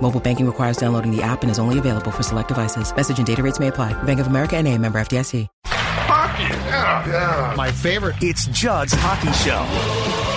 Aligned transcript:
Mobile 0.00 0.20
banking 0.20 0.46
requires 0.46 0.76
downloading 0.76 1.10
the 1.10 1.22
app 1.22 1.42
and 1.42 1.50
is 1.50 1.58
only 1.58 1.78
available 1.78 2.10
for 2.10 2.22
select 2.22 2.48
devices. 2.48 2.94
Message 2.94 3.18
and 3.18 3.26
data 3.26 3.42
rates 3.42 3.58
may 3.58 3.68
apply. 3.68 4.00
Bank 4.04 4.20
of 4.20 4.26
America 4.28 4.56
and 4.56 4.68
a 4.68 4.78
member 4.78 5.00
FDIC. 5.00 5.48
Hockey, 5.66 6.42
yeah, 6.44 7.08
yeah. 7.08 7.54
My 7.56 7.72
favorite. 7.72 8.14
It's 8.20 8.46
Judd's 8.46 8.92
Hockey 8.94 9.32
Show. 9.32 9.64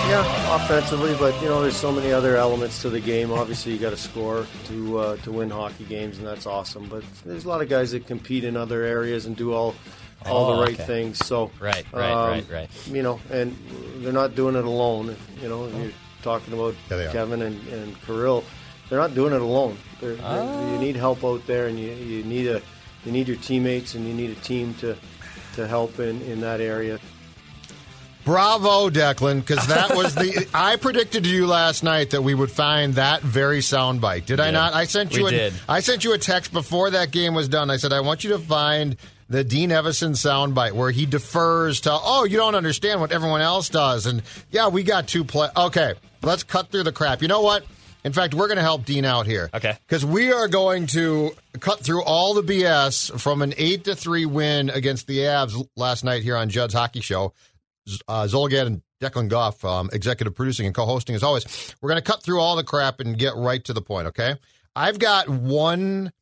Yeah, 0.08 0.56
offensively, 0.56 1.14
but 1.18 1.40
you 1.40 1.48
know, 1.48 1.62
there's 1.62 1.76
so 1.76 1.92
many 1.92 2.10
other 2.10 2.36
elements 2.36 2.82
to 2.82 2.90
the 2.90 2.98
game. 2.98 3.30
Obviously, 3.30 3.72
you 3.72 3.78
got 3.78 3.90
to 3.90 3.96
score 3.96 4.46
to 4.64 4.98
uh, 4.98 5.16
to 5.18 5.30
win 5.30 5.50
hockey 5.50 5.84
games, 5.84 6.18
and 6.18 6.26
that's 6.26 6.46
awesome. 6.46 6.86
But 6.88 7.04
there's 7.24 7.44
a 7.44 7.48
lot 7.48 7.60
of 7.62 7.68
guys 7.68 7.92
that 7.92 8.06
compete 8.08 8.42
in 8.42 8.56
other 8.56 8.82
areas 8.82 9.26
and 9.26 9.36
do 9.36 9.52
all 9.52 9.74
all 10.26 10.46
Oh, 10.50 10.56
the 10.56 10.62
right 10.62 10.74
okay. 10.74 10.84
things. 10.84 11.18
So 11.24 11.50
Right, 11.60 11.84
right, 11.92 12.10
um, 12.10 12.30
right, 12.30 12.50
right. 12.50 12.70
You 12.88 13.02
know, 13.02 13.20
and 13.30 13.56
they're 13.98 14.12
not 14.12 14.34
doing 14.34 14.56
it 14.56 14.64
alone. 14.64 15.14
You 15.40 15.48
know, 15.48 15.68
you're 15.68 15.92
talking 16.22 16.54
about 16.54 16.74
Yeah. 16.90 17.12
Kevin 17.12 17.42
and, 17.42 17.68
and 17.68 18.02
Kirill. 18.02 18.42
They're 18.90 18.98
not 18.98 19.14
doing 19.14 19.32
it 19.32 19.40
alone. 19.40 19.78
They're, 20.00 20.16
they're- 20.16 20.24
Ah. 20.24 20.72
you 20.72 20.78
need 20.78 20.96
help 20.96 21.24
out 21.24 21.46
there, 21.46 21.68
and 21.68 21.78
you, 21.78 21.92
you 21.92 22.22
need 22.24 22.48
a 22.48 22.60
you 23.06 23.12
need 23.12 23.28
your 23.28 23.38
teammates, 23.38 23.94
and 23.94 24.06
you 24.06 24.12
need 24.12 24.30
a 24.30 24.40
team 24.42 24.74
to 24.80 24.94
to 25.54 25.66
help 25.66 25.98
in, 25.98 26.20
in 26.22 26.40
that 26.42 26.60
area. 26.60 26.98
Bravo, 28.24 28.90
Declan, 28.90 29.40
because 29.40 29.66
that 29.68 29.96
was 29.96 30.14
the. 30.14 30.46
I 30.54 30.76
predicted 30.76 31.24
to 31.24 31.30
you 31.30 31.46
last 31.46 31.82
night 31.82 32.10
that 32.10 32.22
we 32.22 32.34
would 32.34 32.50
find 32.50 32.94
that 32.94 33.22
very 33.22 33.60
soundbite. 33.60 34.26
Did 34.26 34.40
I 34.40 34.50
not? 34.50 34.74
I 34.74 34.84
sent 34.84 35.16
you. 35.16 35.24
We 35.24 35.28
a, 35.28 35.30
did. 35.50 35.54
I 35.68 35.80
sent 35.80 36.04
you 36.04 36.12
a 36.12 36.18
text 36.18 36.52
before 36.52 36.90
that 36.90 37.10
game 37.12 37.34
was 37.34 37.48
done. 37.48 37.70
I 37.70 37.78
said 37.78 37.92
I 37.92 38.00
want 38.00 38.22
you 38.22 38.30
to 38.30 38.38
find 38.38 38.96
the 39.30 39.42
Dean 39.42 39.70
Evason 39.70 40.10
soundbite 40.10 40.72
where 40.72 40.90
he 40.90 41.06
defers 41.06 41.80
to. 41.82 41.90
Oh, 41.92 42.24
you 42.24 42.36
don't 42.36 42.54
understand 42.54 43.00
what 43.00 43.10
everyone 43.10 43.40
else 43.40 43.70
does, 43.70 44.04
and 44.04 44.22
yeah, 44.50 44.68
we 44.68 44.82
got 44.82 45.08
two 45.08 45.24
play. 45.24 45.48
Okay, 45.56 45.94
let's 46.22 46.42
cut 46.42 46.68
through 46.70 46.82
the 46.82 46.92
crap. 46.92 47.22
You 47.22 47.28
know 47.28 47.40
what? 47.40 47.64
In 48.04 48.12
fact, 48.12 48.34
we're 48.34 48.46
going 48.46 48.56
to 48.56 48.62
help 48.62 48.84
Dean 48.84 49.04
out 49.04 49.26
here. 49.26 49.50
Okay. 49.52 49.76
Because 49.86 50.04
we 50.04 50.32
are 50.32 50.48
going 50.48 50.86
to 50.88 51.32
cut 51.58 51.80
through 51.80 52.02
all 52.02 52.34
the 52.34 52.42
BS 52.42 53.20
from 53.20 53.42
an 53.42 53.54
eight 53.56 53.84
to 53.84 53.94
three 53.94 54.26
win 54.26 54.70
against 54.70 55.06
the 55.06 55.18
Avs 55.18 55.66
last 55.76 56.04
night 56.04 56.22
here 56.22 56.36
on 56.36 56.48
Judd's 56.48 56.74
Hockey 56.74 57.00
Show. 57.00 57.32
Uh, 58.06 58.24
Zulgad 58.24 58.66
and 58.66 58.82
Declan 59.00 59.28
Goff, 59.28 59.64
um, 59.64 59.90
executive 59.92 60.34
producing 60.34 60.66
and 60.66 60.74
co-hosting 60.74 61.14
as 61.14 61.22
always. 61.22 61.74
We're 61.80 61.88
going 61.88 62.02
to 62.02 62.08
cut 62.10 62.22
through 62.22 62.40
all 62.40 62.56
the 62.56 62.64
crap 62.64 63.00
and 63.00 63.18
get 63.18 63.34
right 63.36 63.62
to 63.64 63.72
the 63.72 63.82
point. 63.82 64.08
Okay. 64.08 64.36
I've 64.76 64.98
got 64.98 65.28
one 65.28 66.12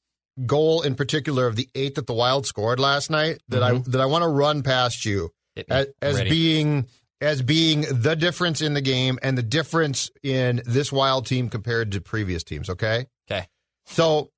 goal 0.47 0.83
in 0.83 0.95
particular 0.95 1.47
of 1.47 1.56
the 1.56 1.69
eight 1.75 1.97
that 1.97 2.06
the 2.06 2.15
Wild 2.15 2.47
scored 2.47 2.78
last 2.81 3.10
night 3.10 3.41
that 3.49 3.62
I 3.62 3.78
that 3.78 4.00
I 4.00 4.06
want 4.06 4.22
to 4.22 4.28
run 4.28 4.62
past 4.62 5.05
you 5.05 5.33
as, 5.69 5.89
as 6.00 6.21
being 6.22 6.87
as 7.21 7.43
being 7.43 7.84
the 7.91 8.15
difference 8.15 8.61
in 8.61 8.75
the 8.75 8.81
game 8.81 9.19
and 9.23 9.37
the 9.37 9.43
difference 9.43 10.11
in 10.23 10.62
this 10.65 10.93
Wild 10.93 11.27
team 11.27 11.49
compared 11.49 11.93
to 11.93 12.01
previous 12.01 12.45
teams. 12.45 12.71
Okay. 12.71 13.06
Okay. 13.31 13.47
So 13.87 14.31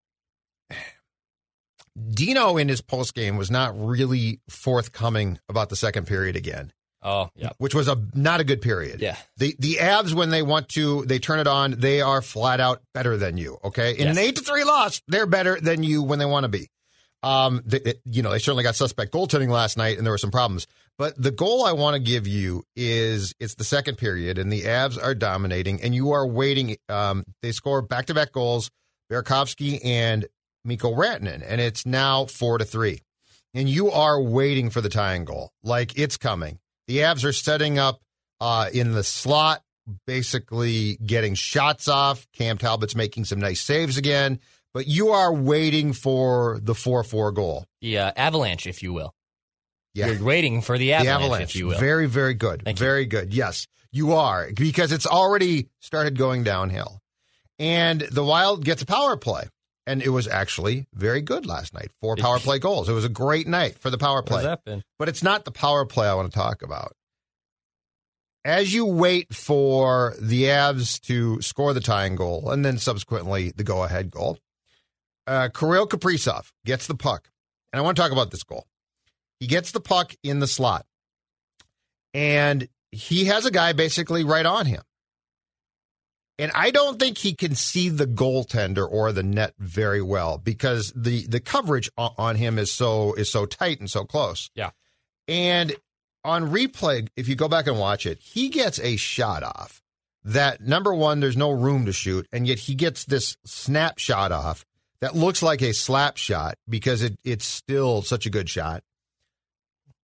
Dino 2.12 2.56
in 2.56 2.68
his 2.68 2.80
post 2.80 3.14
game 3.14 3.36
was 3.36 3.50
not 3.50 3.78
really 3.78 4.40
forthcoming 4.48 5.38
about 5.48 5.68
the 5.68 5.76
second 5.76 6.06
period 6.06 6.36
again, 6.36 6.72
Oh, 7.02 7.30
yeah. 7.34 7.50
which 7.58 7.74
was 7.74 7.88
a 7.88 8.00
not 8.14 8.40
a 8.40 8.44
good 8.44 8.62
period. 8.62 9.00
Yeah. 9.00 9.16
The 9.36 9.56
the 9.58 9.74
Avs 9.80 10.14
when 10.14 10.30
they 10.30 10.42
want 10.42 10.68
to 10.70 11.04
they 11.04 11.18
turn 11.18 11.40
it 11.40 11.46
on, 11.46 11.72
they 11.78 12.00
are 12.00 12.22
flat 12.22 12.60
out 12.60 12.80
better 12.94 13.16
than 13.16 13.36
you. 13.36 13.58
Okay. 13.64 13.96
In 13.96 14.08
an 14.08 14.18
eight 14.18 14.36
to 14.36 14.42
three 14.42 14.64
loss, 14.64 15.02
they're 15.08 15.26
better 15.26 15.60
than 15.60 15.82
you 15.82 16.02
when 16.02 16.18
they 16.18 16.26
want 16.26 16.44
to 16.44 16.48
be. 16.48 16.70
Um, 17.22 17.60
they, 17.66 17.78
it- 17.80 18.00
you 18.06 18.22
know, 18.22 18.30
they 18.30 18.38
certainly 18.38 18.64
got 18.64 18.76
suspect 18.76 19.12
goaltending 19.12 19.50
last 19.50 19.76
night, 19.76 19.98
and 19.98 20.06
there 20.06 20.12
were 20.12 20.18
some 20.18 20.30
problems. 20.30 20.66
But 21.00 21.14
the 21.16 21.30
goal 21.30 21.64
I 21.64 21.72
want 21.72 21.94
to 21.94 21.98
give 21.98 22.26
you 22.26 22.62
is 22.76 23.34
it's 23.40 23.54
the 23.54 23.64
second 23.64 23.96
period, 23.96 24.36
and 24.36 24.52
the 24.52 24.64
Avs 24.64 25.02
are 25.02 25.14
dominating, 25.14 25.80
and 25.80 25.94
you 25.94 26.12
are 26.12 26.26
waiting. 26.26 26.76
Um, 26.90 27.24
they 27.40 27.52
score 27.52 27.80
back 27.80 28.04
to 28.06 28.14
back 28.14 28.32
goals, 28.32 28.70
Burakovsky 29.10 29.82
and 29.82 30.26
Mikko 30.62 30.94
Rantanen, 30.94 31.42
and 31.42 31.58
it's 31.58 31.86
now 31.86 32.26
four 32.26 32.58
to 32.58 32.66
three, 32.66 33.00
and 33.54 33.66
you 33.66 33.90
are 33.90 34.20
waiting 34.20 34.68
for 34.68 34.82
the 34.82 34.90
tying 34.90 35.24
goal, 35.24 35.52
like 35.62 35.98
it's 35.98 36.18
coming. 36.18 36.58
The 36.86 36.98
Avs 36.98 37.24
are 37.24 37.32
setting 37.32 37.78
up 37.78 38.02
uh, 38.38 38.68
in 38.70 38.92
the 38.92 39.02
slot, 39.02 39.62
basically 40.06 40.98
getting 40.98 41.34
shots 41.34 41.88
off. 41.88 42.26
Cam 42.34 42.58
Talbot's 42.58 42.94
making 42.94 43.24
some 43.24 43.40
nice 43.40 43.62
saves 43.62 43.96
again, 43.96 44.38
but 44.74 44.86
you 44.86 45.08
are 45.08 45.32
waiting 45.32 45.94
for 45.94 46.60
the 46.62 46.74
four 46.74 47.02
four 47.04 47.32
goal. 47.32 47.64
The 47.80 47.96
uh, 47.96 48.12
avalanche, 48.16 48.66
if 48.66 48.82
you 48.82 48.92
will. 48.92 49.14
Yeah. 49.94 50.08
You're 50.08 50.24
waiting 50.24 50.62
for 50.62 50.78
the 50.78 50.88
the 50.88 50.92
avalanche, 50.94 51.22
avalanche. 51.22 51.50
if 51.50 51.56
you 51.56 51.66
will. 51.66 51.78
Very, 51.78 52.06
very 52.06 52.34
good. 52.34 52.62
Thank 52.64 52.78
you. 52.78 52.84
very 52.84 53.06
good. 53.06 53.34
Yes, 53.34 53.66
you 53.92 54.12
are 54.12 54.50
because 54.54 54.92
it's 54.92 55.06
already 55.06 55.68
started 55.80 56.16
going 56.16 56.44
downhill. 56.44 57.00
And 57.58 58.00
the 58.00 58.24
Wild 58.24 58.64
gets 58.64 58.82
a 58.82 58.86
power 58.86 59.16
play. 59.16 59.44
And 59.86 60.02
it 60.02 60.10
was 60.10 60.28
actually 60.28 60.86
very 60.94 61.20
good 61.20 61.46
last 61.46 61.74
night. 61.74 61.90
Four 62.00 62.14
power 62.14 62.38
play 62.38 62.58
goals. 62.60 62.88
It 62.88 62.92
was 62.92 63.04
a 63.04 63.08
great 63.08 63.48
night 63.48 63.78
for 63.78 63.90
the 63.90 63.98
power 63.98 64.22
play. 64.22 64.42
that 64.44 64.64
been? 64.64 64.84
But 64.98 65.08
it's 65.08 65.22
not 65.22 65.44
the 65.44 65.50
power 65.50 65.84
play 65.84 66.06
I 66.06 66.14
want 66.14 66.30
to 66.30 66.38
talk 66.38 66.62
about. 66.62 66.92
As 68.44 68.72
you 68.72 68.86
wait 68.86 69.34
for 69.34 70.14
the 70.20 70.44
Avs 70.44 71.00
to 71.02 71.40
score 71.42 71.74
the 71.74 71.80
tying 71.80 72.14
goal 72.14 72.50
and 72.50 72.64
then 72.64 72.78
subsequently 72.78 73.52
the 73.54 73.64
go 73.64 73.82
ahead 73.82 74.10
goal, 74.10 74.38
uh, 75.26 75.48
Kirill 75.48 75.88
Kaprizov 75.88 76.52
gets 76.64 76.86
the 76.86 76.94
puck. 76.94 77.28
And 77.72 77.80
I 77.80 77.82
want 77.82 77.96
to 77.96 78.02
talk 78.02 78.12
about 78.12 78.30
this 78.30 78.44
goal. 78.44 78.66
He 79.40 79.46
gets 79.46 79.72
the 79.72 79.80
puck 79.80 80.14
in 80.22 80.38
the 80.38 80.46
slot, 80.46 80.86
and 82.14 82.68
he 82.92 83.24
has 83.26 83.46
a 83.46 83.50
guy 83.50 83.72
basically 83.72 84.22
right 84.22 84.46
on 84.46 84.66
him. 84.66 84.82
And 86.38 86.52
I 86.54 86.70
don't 86.70 86.98
think 86.98 87.18
he 87.18 87.34
can 87.34 87.54
see 87.54 87.90
the 87.90 88.06
goaltender 88.06 88.90
or 88.90 89.12
the 89.12 89.22
net 89.22 89.54
very 89.58 90.00
well 90.00 90.38
because 90.38 90.92
the 90.96 91.26
the 91.26 91.40
coverage 91.40 91.90
on 91.98 92.36
him 92.36 92.58
is 92.58 92.72
so 92.72 93.14
is 93.14 93.30
so 93.30 93.44
tight 93.44 93.80
and 93.80 93.90
so 93.90 94.04
close. 94.04 94.50
Yeah. 94.54 94.70
And 95.28 95.74
on 96.24 96.50
replay, 96.50 97.08
if 97.16 97.28
you 97.28 97.34
go 97.34 97.48
back 97.48 97.66
and 97.66 97.78
watch 97.78 98.06
it, 98.06 98.18
he 98.20 98.48
gets 98.48 98.78
a 98.80 98.96
shot 98.96 99.42
off 99.42 99.82
that 100.24 100.60
number 100.60 100.94
one, 100.94 101.20
there's 101.20 101.36
no 101.36 101.50
room 101.50 101.86
to 101.86 101.92
shoot, 101.92 102.26
and 102.32 102.46
yet 102.46 102.58
he 102.58 102.74
gets 102.74 103.04
this 103.04 103.36
snapshot 103.44 104.32
off 104.32 104.66
that 105.00 105.14
looks 105.14 105.42
like 105.42 105.62
a 105.62 105.72
slap 105.72 106.16
shot 106.16 106.56
because 106.68 107.02
it, 107.02 107.18
it's 107.24 107.46
still 107.46 108.02
such 108.02 108.26
a 108.26 108.30
good 108.30 108.48
shot. 108.48 108.82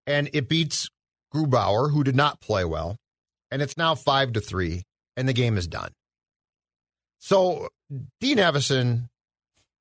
And 0.06 0.30
it 0.32 0.48
beats 0.48 0.88
Grubauer, 1.34 1.90
who 1.90 2.04
did 2.04 2.16
not 2.16 2.40
play 2.40 2.64
well. 2.64 2.96
And 3.50 3.62
it's 3.62 3.76
now 3.76 3.94
five 3.94 4.32
to 4.32 4.40
three, 4.40 4.84
and 5.16 5.28
the 5.28 5.32
game 5.32 5.56
is 5.56 5.66
done. 5.66 5.92
So 7.18 7.68
Dean 8.20 8.38
Evason, 8.38 9.08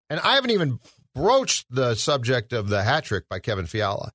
and 0.10 0.19
I 0.19 0.36
haven't 0.36 0.51
even 0.51 0.80
broached 1.13 1.66
the 1.69 1.95
subject 1.95 2.54
of 2.54 2.69
the 2.69 2.83
hat 2.83 3.06
trick 3.06 3.25
by 3.30 3.39
Kevin 3.39 3.66
Fiala. 3.66 4.12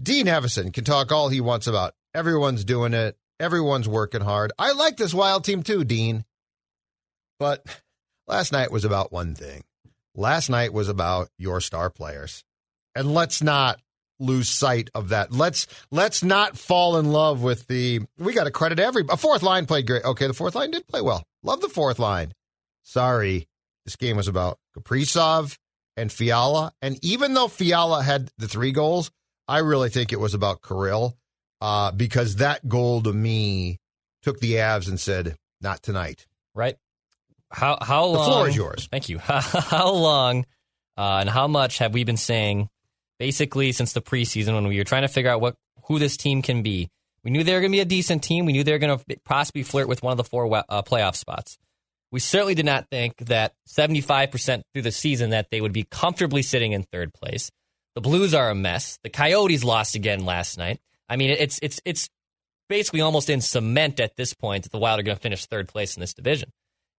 Dean 0.00 0.26
Evason 0.26 0.72
can 0.72 0.84
talk 0.84 1.10
all 1.12 1.28
he 1.28 1.40
wants 1.40 1.66
about. 1.66 1.94
Everyone's 2.14 2.64
doing 2.64 2.94
it. 2.94 3.16
Everyone's 3.40 3.88
working 3.88 4.20
hard. 4.20 4.52
I 4.58 4.72
like 4.72 4.96
this 4.96 5.14
wild 5.14 5.44
team 5.44 5.62
too, 5.62 5.84
Dean. 5.84 6.24
But 7.38 7.66
last 8.26 8.52
night 8.52 8.70
was 8.70 8.84
about 8.84 9.12
one 9.12 9.34
thing. 9.34 9.64
Last 10.14 10.48
night 10.48 10.72
was 10.72 10.88
about 10.88 11.28
your 11.38 11.60
star 11.60 11.90
players. 11.90 12.44
And 12.94 13.14
let's 13.14 13.42
not 13.42 13.80
lose 14.22 14.48
sight 14.48 14.88
of 14.94 15.10
that. 15.10 15.32
Let's 15.32 15.66
let's 15.90 16.22
not 16.22 16.56
fall 16.56 16.96
in 16.96 17.10
love 17.12 17.42
with 17.42 17.66
the 17.66 18.00
we 18.18 18.32
got 18.32 18.44
to 18.44 18.50
credit 18.50 18.78
every 18.78 19.04
a 19.10 19.16
fourth 19.16 19.42
line 19.42 19.66
played 19.66 19.86
great. 19.86 20.04
Okay, 20.04 20.26
the 20.26 20.32
fourth 20.34 20.54
line 20.54 20.70
did 20.70 20.86
play 20.88 21.00
well. 21.02 21.24
Love 21.42 21.60
the 21.60 21.68
fourth 21.68 21.98
line. 21.98 22.32
Sorry. 22.84 23.46
This 23.84 23.96
game 23.96 24.16
was 24.16 24.28
about 24.28 24.58
Kaprizov 24.76 25.58
and 25.96 26.10
Fiala. 26.12 26.72
And 26.80 26.98
even 27.04 27.34
though 27.34 27.48
Fiala 27.48 28.02
had 28.02 28.30
the 28.38 28.46
three 28.48 28.70
goals, 28.72 29.10
I 29.48 29.58
really 29.58 29.88
think 29.88 30.12
it 30.12 30.20
was 30.20 30.34
about 30.34 30.62
Kirill. 30.62 31.16
uh, 31.60 31.90
because 31.92 32.36
that 32.36 32.66
goal 32.68 33.02
to 33.02 33.12
me 33.12 33.78
took 34.22 34.38
the 34.40 34.54
Avs 34.54 34.88
and 34.88 34.98
said, 35.00 35.36
"Not 35.60 35.82
tonight." 35.82 36.26
right? 36.54 36.76
How 37.50 37.78
how 37.82 38.04
long? 38.06 38.14
The 38.14 38.24
floor 38.24 38.48
is 38.48 38.56
yours. 38.56 38.88
Thank 38.90 39.08
you. 39.08 39.18
How 39.20 39.90
long 39.90 40.46
uh, 40.96 41.18
and 41.20 41.28
how 41.30 41.46
much 41.48 41.78
have 41.78 41.92
we 41.94 42.04
been 42.04 42.16
saying 42.18 42.68
basically 43.18 43.72
since 43.72 43.92
the 43.92 44.02
preseason 44.02 44.54
when 44.54 44.66
we 44.66 44.78
were 44.78 44.84
trying 44.84 45.02
to 45.02 45.08
figure 45.08 45.30
out 45.30 45.40
what 45.40 45.54
who 45.84 45.98
this 45.98 46.16
team 46.16 46.42
can 46.42 46.62
be? 46.62 46.88
We 47.24 47.30
knew 47.30 47.44
they 47.44 47.54
were 47.54 47.60
going 47.60 47.70
to 47.70 47.76
be 47.76 47.80
a 47.80 47.84
decent 47.84 48.22
team. 48.22 48.46
We 48.46 48.52
knew 48.52 48.64
they 48.64 48.72
were 48.72 48.78
going 48.78 48.98
to 48.98 49.16
possibly 49.24 49.62
flirt 49.62 49.88
with 49.88 50.02
one 50.02 50.12
of 50.12 50.16
the 50.16 50.24
four 50.24 50.52
uh, 50.56 50.82
playoff 50.82 51.14
spots. 51.14 51.56
We 52.10 52.20
certainly 52.20 52.54
did 52.54 52.66
not 52.66 52.88
think 52.90 53.16
that 53.18 53.54
75% 53.68 54.62
through 54.72 54.82
the 54.82 54.92
season 54.92 55.30
that 55.30 55.48
they 55.50 55.60
would 55.60 55.72
be 55.72 55.84
comfortably 55.84 56.42
sitting 56.42 56.72
in 56.72 56.82
third 56.82 57.14
place. 57.14 57.50
The 57.94 58.00
Blues 58.00 58.34
are 58.34 58.50
a 58.50 58.54
mess. 58.54 58.98
The 59.02 59.10
Coyotes 59.10 59.64
lost 59.64 59.94
again 59.94 60.24
last 60.24 60.58
night. 60.58 60.80
I 61.08 61.16
mean, 61.16 61.30
it's 61.30 61.58
it's 61.62 61.80
it's 61.84 62.08
basically 62.68 63.02
almost 63.02 63.28
in 63.28 63.40
cement 63.40 64.00
at 64.00 64.16
this 64.16 64.34
point 64.34 64.64
that 64.64 64.72
the 64.72 64.78
Wild 64.78 64.98
are 65.00 65.02
going 65.02 65.16
to 65.16 65.22
finish 65.22 65.46
third 65.46 65.68
place 65.68 65.96
in 65.96 66.00
this 66.00 66.14
division. 66.14 66.50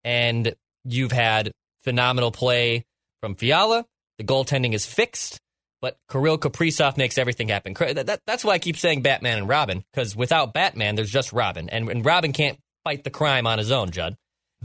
And 0.03 0.53
you've 0.83 1.11
had 1.11 1.51
phenomenal 1.83 2.31
play 2.31 2.85
from 3.21 3.35
Fiala. 3.35 3.85
The 4.17 4.23
goaltending 4.23 4.73
is 4.73 4.85
fixed, 4.85 5.39
but 5.83 5.97
Kirill 6.09 6.37
Kaprizov 6.37 6.95
makes 6.95 7.17
everything 7.17 7.49
happen. 7.49 7.73
That, 7.73 8.05
that, 8.05 8.21
that's 8.25 8.45
why 8.45 8.53
I 8.53 8.59
keep 8.59 8.77
saying 8.77 9.01
Batman 9.01 9.37
and 9.37 9.49
Robin, 9.49 9.83
because 9.91 10.15
without 10.15 10.53
Batman, 10.53 10.95
there's 10.95 11.11
just 11.11 11.33
Robin. 11.33 11.67
And, 11.69 11.89
and 11.89 12.05
Robin 12.05 12.31
can't 12.31 12.57
fight 12.85 13.03
the 13.03 13.09
crime 13.09 13.45
on 13.45 13.57
his 13.59 13.69
own, 13.69 13.91
Judd. 13.91 14.15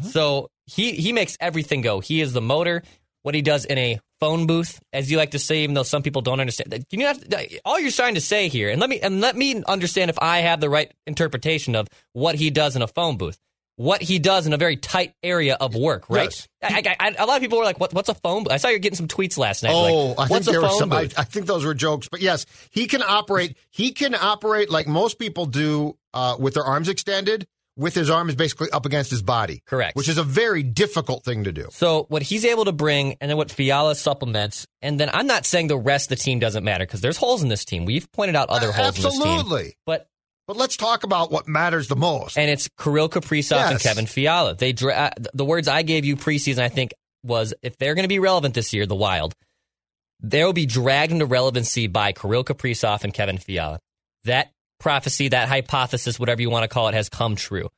So 0.01 0.47
he, 0.67 0.93
he 0.93 1.13
makes 1.13 1.37
everything 1.41 1.81
go. 1.81 1.99
He 1.99 2.21
is 2.21 2.33
the 2.35 2.41
motor. 2.41 2.85
What 3.23 3.35
he 3.35 3.43
does 3.43 3.65
in 3.65 3.79
a 3.79 3.99
phone 4.21 4.47
booth, 4.47 4.81
as 4.93 5.11
you 5.11 5.17
like 5.17 5.33
to 5.33 5.41
say, 5.41 5.65
even 5.65 5.75
though 5.75 5.83
some 5.83 6.05
people 6.05 6.23
don't 6.23 6.39
understand. 6.39 6.71
Can 6.89 7.01
you 7.01 7.07
not, 7.07 7.19
all 7.65 7.81
you're 7.81 7.91
trying 7.91 8.15
to 8.15 8.21
say 8.21 8.47
here, 8.47 8.71
and 8.71 8.81
let 8.81 8.89
me 8.89 9.01
and 9.01 9.21
let 9.21 9.37
me 9.37 9.61
understand 9.65 10.11
if 10.11 10.19
I 10.23 10.39
have 10.39 10.61
the 10.61 10.71
right 10.71 10.93
interpretation 11.05 11.75
of 11.75 11.89
what 12.13 12.37
he 12.37 12.51
does 12.51 12.77
in 12.77 12.83
a 12.83 12.87
phone 12.87 13.17
booth. 13.17 13.39
What 13.79 14.03
he 14.03 14.19
does 14.19 14.45
in 14.49 14.53
a 14.53 14.57
very 14.57 14.77
tight 14.77 15.15
area 15.23 15.55
of 15.55 15.77
work, 15.77 16.11
right? 16.11 16.25
Yes. 16.25 16.49
I, 16.61 16.83
I, 16.85 16.97
I, 16.99 17.15
a 17.17 17.27
lot 17.27 17.37
of 17.37 17.43
people 17.43 17.59
were 17.59 17.65
like, 17.65 17.79
what, 17.79 17.95
"What's 17.95 18.09
a 18.09 18.15
phone?" 18.15 18.43
booth? 18.43 18.53
I 18.53 18.57
saw 18.57 18.67
you 18.71 18.81
getting 18.81 18.97
some 18.97 19.07
tweets 19.07 19.39
last 19.39 19.63
night. 19.63 19.73
Oh, 19.73 20.07
like, 20.09 20.19
I 20.19 20.23
think 20.23 20.31
what's 20.31 20.49
a 20.49 20.51
there 20.51 20.61
were 20.63 20.69
phone 20.69 20.79
some. 20.79 20.93
I. 20.93 21.07
Think 21.07 21.47
those 21.47 21.65
were 21.65 21.75
jokes, 21.75 22.09
but 22.09 22.21
yes, 22.21 22.45
he 22.71 22.89
can 22.89 23.03
operate. 23.03 23.57
He 23.71 23.93
can 23.93 24.17
operate 24.17 24.69
like 24.69 24.89
most 24.89 25.21
people 25.21 25.47
do 25.47 25.97
uh, 26.13 26.35
with 26.41 26.55
their 26.55 26.65
arms 26.65 26.89
extended, 26.89 27.47
with 27.77 27.95
his 27.95 28.11
arms 28.11 28.35
basically 28.35 28.69
up 28.71 28.85
against 28.85 29.11
his 29.11 29.23
body. 29.23 29.63
Correct. 29.65 29.97
Which 29.97 30.09
is 30.09 30.19
a 30.19 30.25
very 30.25 30.65
difficult 30.65 31.25
thing 31.25 31.45
to 31.45 31.53
do. 31.53 31.69
So 31.71 32.07
what 32.09 32.23
he's 32.23 32.45
able 32.45 32.65
to 32.65 32.73
bring, 32.73 33.17
and 33.21 33.31
then 33.31 33.37
what 33.37 33.53
Fiala 33.53 33.95
supplements, 33.95 34.67
and 34.83 34.99
then 34.99 35.09
I'm 35.13 35.29
not 35.29 35.47
saying 35.47 35.69
the 35.69 35.79
rest 35.79 36.11
of 36.11 36.19
the 36.19 36.25
team 36.25 36.41
doesn't 36.41 36.65
matter 36.65 36.85
because 36.85 37.01
there's 37.01 37.17
holes 37.17 37.43
in 37.45 37.49
this 37.49 37.65
team. 37.65 37.85
We've 37.85 38.11
pointed 38.11 38.35
out 38.35 38.49
other 38.49 38.73
holes 38.73 38.99
in 38.99 39.05
this 39.05 39.13
team, 39.13 39.23
Absolutely. 39.23 39.77
but 39.87 40.09
But 40.49 40.57
let's 40.57 40.77
talk 40.77 41.05
about 41.05 41.31
what 41.31 41.47
matters 41.47 41.87
the 41.89 41.95
most. 41.97 42.37
and 42.39 42.51
it's 42.51 42.69
Kirill 42.83 43.09
Kaprizov 43.09 43.71
and 43.71 43.81
Kevin 43.81 44.07
Fiala. 44.07 44.55
They 44.57 44.73
dra- 44.73 44.95
uh, 44.95 45.11
the 45.35 45.45
words 45.45 45.69
I 45.69 45.83
gave 45.83 46.05
you 46.07 46.17
preseason, 46.17 46.59
I 46.61 46.71
think, 46.71 46.93
was 47.23 47.53
if 47.63 47.77
they're 47.77 47.95
going 47.95 48.05
to 48.05 48.09
be 48.09 48.19
relevant 48.19 48.55
this 48.55 48.73
year, 48.73 48.87
the 48.87 48.95
Wild, 48.97 49.35
they'll 50.21 50.53
be 50.55 50.67
dragged 50.67 51.13
into 51.13 51.27
relevancy 51.27 51.87
by 51.87 52.13
Kirill 52.13 52.45
Kaprizov 52.45 53.05
and 53.05 53.13
Kevin 53.13 53.39
Fiala. 53.39 53.79
That 54.25 54.51
prophecy, 54.81 55.29
that 55.29 55.49
hypothesis, 55.49 56.19
whatever 56.19 56.41
you 56.41 56.49
want 56.51 56.63
to 56.63 56.69
call 56.69 56.89
it, 56.89 56.95
has 56.95 57.09
come 57.09 57.37
true. 57.37 57.69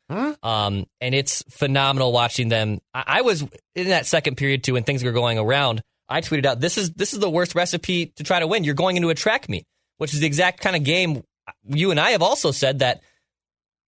Um, 0.43 0.87
and 1.00 1.14
it's 1.14 1.43
phenomenal 1.50 2.12
watching 2.12 2.49
them. 2.50 2.78
I, 2.94 3.05
I 3.06 3.20
was 3.23 3.43
in 3.75 3.88
that 3.88 4.06
second 4.06 4.37
period 4.37 4.62
too, 4.62 4.75
when 4.75 4.84
things 4.84 5.02
were 5.02 5.12
going 5.12 5.38
around. 5.38 5.82
I 6.08 6.20
tweeted 6.20 6.44
out, 6.46 6.61
"This 6.61 6.76
is 6.78 6.90
this 6.93 7.14
is 7.14 7.19
the 7.20 7.31
worst 7.31 7.55
recipe 7.55 8.06
to 8.16 8.25
try 8.25 8.40
to 8.40 8.46
win. 8.46 8.64
You're 8.64 8.75
going 8.75 8.96
into 8.96 9.11
a 9.11 9.14
track 9.14 9.49
meet, 9.49 9.64
which 9.99 10.12
is 10.14 10.20
the 10.20 10.26
exact 10.26 10.61
kind 10.61 10.75
of 10.76 10.82
game 10.84 11.23
you 11.69 11.91
and 11.91 12.00
I 12.00 12.11
have 12.11 12.23
also 12.23 12.50
said 12.50 12.81
that 12.81 13.02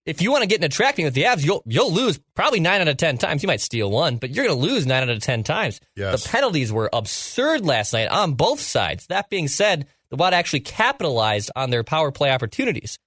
if 0.04 0.20
you 0.20 0.32
want 0.32 0.42
to 0.42 0.48
get 0.48 0.58
in 0.58 0.64
a 0.64 0.68
track 0.68 0.98
meet 0.98 1.04
with 1.04 1.14
the 1.14 1.24
Avs, 1.24 1.44
you'll 1.44 1.62
you'll 1.66 1.92
lose 1.92 2.18
probably 2.34 2.60
nine 2.60 2.80
out 2.80 2.88
of 2.88 2.96
ten 2.96 3.18
times. 3.18 3.42
You 3.42 3.46
might 3.46 3.60
steal 3.60 3.90
one, 3.90 4.16
but 4.16 4.30
you're 4.30 4.44
going 4.46 4.58
to 4.58 4.66
lose 4.66 4.86
nine 4.86 5.02
out 5.02 5.08
of 5.08 5.20
ten 5.20 5.44
times. 5.44 5.80
Yes. 5.96 6.22
The 6.22 6.28
penalties 6.28 6.72
were 6.72 6.90
absurd 6.92 7.64
last 7.64 7.92
night 7.92 8.08
on 8.08 8.34
both 8.34 8.60
sides. 8.60 9.06
That 9.06 9.30
being 9.30 9.48
said, 9.48 9.86
the 10.10 10.16
Wild 10.16 10.34
actually 10.34 10.60
capitalized 10.60 11.50
on 11.54 11.70
their 11.70 11.84
power 11.84 12.10
play 12.10 12.30
opportunities. 12.30 12.98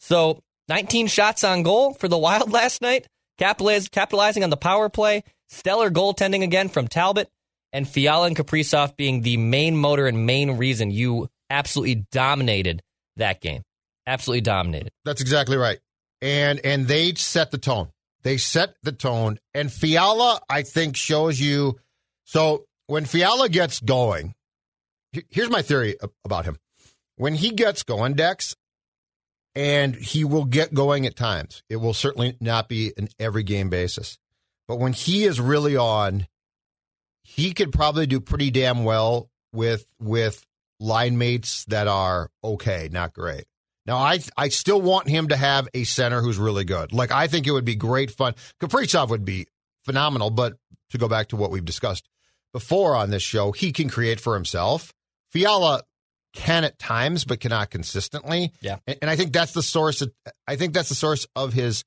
So 0.00 0.42
19 0.68 1.06
shots 1.06 1.44
on 1.44 1.62
goal 1.62 1.94
for 1.94 2.08
the 2.08 2.18
Wild 2.18 2.50
last 2.52 2.82
night, 2.82 3.06
capitaliz- 3.38 3.90
capitalizing 3.90 4.44
on 4.44 4.50
the 4.50 4.56
power 4.56 4.88
play. 4.88 5.24
Stellar 5.48 5.90
goaltending 5.90 6.42
again 6.42 6.70
from 6.70 6.88
Talbot 6.88 7.28
and 7.72 7.86
Fiala 7.86 8.26
and 8.26 8.36
Kaprizov 8.36 8.96
being 8.96 9.20
the 9.20 9.36
main 9.36 9.76
motor 9.76 10.06
and 10.06 10.24
main 10.24 10.52
reason 10.52 10.90
you 10.90 11.28
absolutely 11.50 12.06
dominated 12.10 12.82
that 13.16 13.40
game. 13.40 13.62
Absolutely 14.06 14.40
dominated. 14.40 14.90
That's 15.04 15.20
exactly 15.20 15.56
right. 15.56 15.78
And 16.20 16.60
and 16.64 16.86
they 16.86 17.14
set 17.14 17.50
the 17.50 17.58
tone. 17.58 17.88
They 18.22 18.36
set 18.36 18.74
the 18.82 18.92
tone. 18.92 19.38
And 19.54 19.72
Fiala, 19.72 20.40
I 20.48 20.62
think, 20.62 20.96
shows 20.96 21.40
you. 21.40 21.78
So 22.24 22.64
when 22.86 23.04
Fiala 23.04 23.48
gets 23.48 23.80
going, 23.80 24.34
here's 25.30 25.50
my 25.50 25.62
theory 25.62 25.96
about 26.24 26.44
him. 26.44 26.56
When 27.16 27.34
he 27.34 27.50
gets 27.50 27.82
going, 27.82 28.14
Dex, 28.14 28.56
and 29.54 29.94
he 29.94 30.24
will 30.24 30.44
get 30.44 30.72
going 30.72 31.06
at 31.06 31.16
times. 31.16 31.62
It 31.68 31.76
will 31.76 31.94
certainly 31.94 32.36
not 32.40 32.68
be 32.68 32.92
an 32.96 33.08
every 33.18 33.42
game 33.42 33.68
basis. 33.68 34.18
But 34.66 34.76
when 34.76 34.92
he 34.92 35.24
is 35.24 35.40
really 35.40 35.76
on, 35.76 36.26
he 37.22 37.52
could 37.52 37.72
probably 37.72 38.06
do 38.06 38.20
pretty 38.20 38.50
damn 38.50 38.84
well 38.84 39.28
with 39.52 39.86
with 40.00 40.44
line 40.80 41.18
mates 41.18 41.64
that 41.66 41.86
are 41.86 42.30
okay, 42.42 42.88
not 42.90 43.12
great. 43.12 43.44
Now, 43.86 43.96
I 43.96 44.20
I 44.36 44.48
still 44.48 44.80
want 44.80 45.08
him 45.08 45.28
to 45.28 45.36
have 45.36 45.68
a 45.74 45.84
center 45.84 46.20
who's 46.20 46.38
really 46.38 46.64
good. 46.64 46.92
Like 46.92 47.10
I 47.10 47.26
think 47.26 47.46
it 47.46 47.52
would 47.52 47.64
be 47.64 47.74
great 47.74 48.10
fun. 48.10 48.34
Kaprizov 48.60 49.08
would 49.08 49.24
be 49.24 49.46
phenomenal, 49.84 50.30
but 50.30 50.56
to 50.90 50.98
go 50.98 51.08
back 51.08 51.28
to 51.28 51.36
what 51.36 51.50
we've 51.50 51.64
discussed 51.64 52.08
before 52.52 52.94
on 52.94 53.10
this 53.10 53.22
show, 53.22 53.52
he 53.52 53.72
can 53.72 53.88
create 53.88 54.20
for 54.20 54.34
himself. 54.34 54.92
Fiala 55.30 55.82
can 56.34 56.64
at 56.64 56.78
times, 56.78 57.24
but 57.24 57.40
cannot 57.40 57.70
consistently. 57.70 58.52
Yeah. 58.60 58.78
and, 58.86 58.98
and 59.02 59.10
I 59.10 59.16
think 59.16 59.32
that's 59.32 59.52
the 59.52 59.62
source. 59.62 60.02
Of, 60.02 60.12
I 60.46 60.56
think 60.56 60.74
that's 60.74 60.88
the 60.88 60.94
source 60.94 61.26
of 61.34 61.52
his 61.52 61.84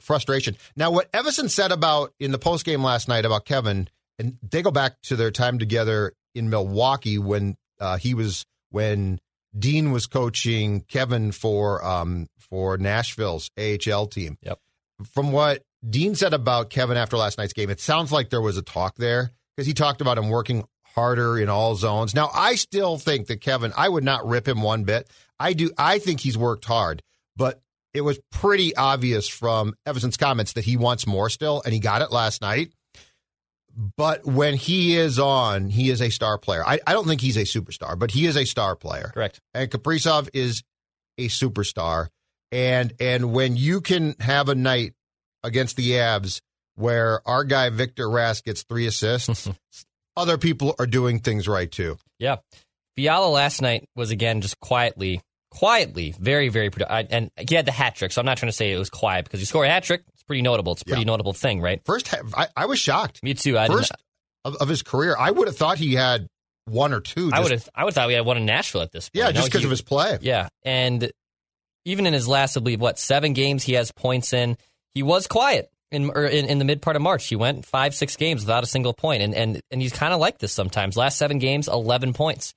frustration. 0.00 0.56
Now, 0.76 0.90
what 0.90 1.10
Evason 1.12 1.48
said 1.50 1.72
about 1.72 2.12
in 2.18 2.32
the 2.32 2.38
post 2.38 2.64
game 2.64 2.82
last 2.82 3.08
night 3.08 3.24
about 3.24 3.44
Kevin, 3.44 3.88
and 4.18 4.38
they 4.42 4.62
go 4.62 4.70
back 4.70 5.00
to 5.04 5.16
their 5.16 5.30
time 5.30 5.58
together 5.58 6.12
in 6.34 6.50
Milwaukee 6.50 7.18
when 7.18 7.56
uh, 7.80 7.96
he 7.96 8.14
was 8.14 8.44
when 8.70 9.20
Dean 9.56 9.92
was 9.92 10.06
coaching 10.06 10.80
Kevin 10.82 11.32
for 11.32 11.84
um, 11.84 12.28
for 12.38 12.76
Nashville's 12.76 13.50
AHL 13.58 14.06
team. 14.06 14.38
Yep. 14.42 14.58
From 15.12 15.32
what 15.32 15.62
Dean 15.88 16.14
said 16.14 16.34
about 16.34 16.70
Kevin 16.70 16.96
after 16.96 17.16
last 17.16 17.38
night's 17.38 17.52
game, 17.52 17.70
it 17.70 17.80
sounds 17.80 18.12
like 18.12 18.30
there 18.30 18.40
was 18.40 18.56
a 18.56 18.62
talk 18.62 18.96
there 18.96 19.32
because 19.56 19.66
he 19.66 19.74
talked 19.74 20.00
about 20.00 20.18
him 20.18 20.28
working 20.28 20.64
harder 20.94 21.38
in 21.38 21.48
all 21.48 21.74
zones. 21.74 22.14
Now, 22.14 22.30
I 22.32 22.54
still 22.54 22.98
think 22.98 23.26
that 23.26 23.40
Kevin, 23.40 23.72
I 23.76 23.88
would 23.88 24.04
not 24.04 24.26
rip 24.26 24.46
him 24.46 24.62
one 24.62 24.84
bit. 24.84 25.08
I 25.38 25.52
do. 25.52 25.70
I 25.76 25.98
think 25.98 26.20
he's 26.20 26.38
worked 26.38 26.64
hard, 26.64 27.02
but 27.36 27.60
it 27.92 28.02
was 28.02 28.18
pretty 28.32 28.74
obvious 28.76 29.28
from 29.28 29.74
Evason's 29.86 30.16
comments 30.16 30.54
that 30.54 30.64
he 30.64 30.76
wants 30.76 31.06
more 31.06 31.30
still, 31.30 31.62
and 31.64 31.74
he 31.74 31.80
got 31.80 32.02
it 32.02 32.10
last 32.10 32.40
night. 32.40 32.72
But 33.96 34.24
when 34.24 34.54
he 34.54 34.96
is 34.96 35.18
on, 35.18 35.68
he 35.68 35.90
is 35.90 36.00
a 36.00 36.10
star 36.10 36.38
player. 36.38 36.64
I, 36.64 36.80
I 36.86 36.92
don't 36.92 37.06
think 37.06 37.20
he's 37.20 37.36
a 37.36 37.42
superstar, 37.42 37.98
but 37.98 38.10
he 38.10 38.26
is 38.26 38.36
a 38.36 38.44
star 38.44 38.76
player. 38.76 39.10
Correct. 39.12 39.40
And 39.52 39.70
Kaprizov 39.70 40.28
is 40.32 40.62
a 41.18 41.28
superstar. 41.28 42.08
And 42.52 42.94
and 43.00 43.32
when 43.32 43.56
you 43.56 43.80
can 43.80 44.14
have 44.20 44.48
a 44.48 44.54
night 44.54 44.94
against 45.42 45.76
the 45.76 45.92
Avs 45.92 46.40
where 46.76 47.20
our 47.26 47.44
guy 47.44 47.70
Victor 47.70 48.06
Rask 48.06 48.44
gets 48.44 48.62
three 48.62 48.86
assists, 48.86 49.50
other 50.16 50.38
people 50.38 50.74
are 50.78 50.86
doing 50.86 51.18
things 51.18 51.48
right 51.48 51.70
too. 51.70 51.96
Yeah. 52.18 52.36
Fiala 52.96 53.28
last 53.28 53.60
night 53.60 53.88
was 53.96 54.10
again 54.10 54.40
just 54.40 54.60
quietly, 54.60 55.20
quietly, 55.50 56.14
very, 56.18 56.48
very 56.48 56.70
productive. 56.70 57.08
And 57.10 57.30
he 57.48 57.56
had 57.56 57.66
the 57.66 57.72
hat 57.72 57.96
trick, 57.96 58.12
so 58.12 58.20
I'm 58.20 58.26
not 58.26 58.38
trying 58.38 58.50
to 58.52 58.56
say 58.56 58.72
it 58.72 58.78
was 58.78 58.90
quiet 58.90 59.24
because 59.24 59.40
you 59.40 59.46
scored 59.46 59.66
a 59.66 59.70
hat 59.70 59.82
trick. 59.82 60.04
Pretty 60.26 60.42
notable. 60.42 60.72
It's 60.72 60.82
a 60.82 60.84
pretty 60.86 61.02
Yeah. 61.02 61.06
notable 61.06 61.32
thing, 61.32 61.60
right? 61.60 61.80
First, 61.84 62.12
I, 62.36 62.48
I 62.56 62.66
was 62.66 62.78
shocked. 62.78 63.22
Me 63.22 63.34
too. 63.34 63.58
I 63.58 63.66
First 63.66 63.90
didn't, 63.90 64.00
of, 64.56 64.62
of 64.62 64.68
his 64.68 64.82
career, 64.82 65.14
I 65.18 65.30
would 65.30 65.48
have 65.48 65.56
thought 65.56 65.78
he 65.78 65.94
had 65.94 66.26
one 66.66 66.92
or 66.94 67.00
two. 67.00 67.30
I 67.32 67.40
would 67.40 67.50
have. 67.50 67.68
I 67.74 67.84
would 67.84 67.92
thought 67.94 68.08
we 68.08 68.14
had 68.14 68.24
one 68.24 68.36
in 68.38 68.46
Nashville 68.46 68.80
at 68.82 68.90
this 68.92 69.10
point. 69.10 69.24
yeah, 69.24 69.32
just 69.32 69.46
because 69.48 69.60
he- 69.60 69.66
of 69.66 69.70
his 69.70 69.82
play. 69.82 70.18
Yeah, 70.22 70.48
and 70.62 71.10
even 71.84 72.06
in 72.06 72.14
his 72.14 72.26
last, 72.26 72.56
I 72.56 72.60
believe, 72.60 72.80
what 72.80 72.98
seven 72.98 73.34
games 73.34 73.62
he 73.64 73.74
has 73.74 73.92
points 73.92 74.32
in. 74.32 74.56
He 74.94 75.02
was 75.02 75.26
quiet 75.26 75.70
in 75.90 76.08
or 76.08 76.24
in, 76.24 76.46
in 76.46 76.58
the 76.58 76.64
mid 76.64 76.80
part 76.80 76.96
of 76.96 77.02
March. 77.02 77.26
He 77.26 77.36
went 77.36 77.66
five, 77.66 77.94
six 77.94 78.16
games 78.16 78.42
without 78.42 78.62
a 78.64 78.66
single 78.66 78.94
point, 78.94 79.22
and 79.22 79.34
and 79.34 79.60
and 79.70 79.82
he's 79.82 79.92
kind 79.92 80.14
of 80.14 80.20
like 80.20 80.38
this 80.38 80.52
sometimes. 80.52 80.96
Last 80.96 81.18
seven 81.18 81.38
games, 81.38 81.68
eleven 81.68 82.12
points, 82.14 82.54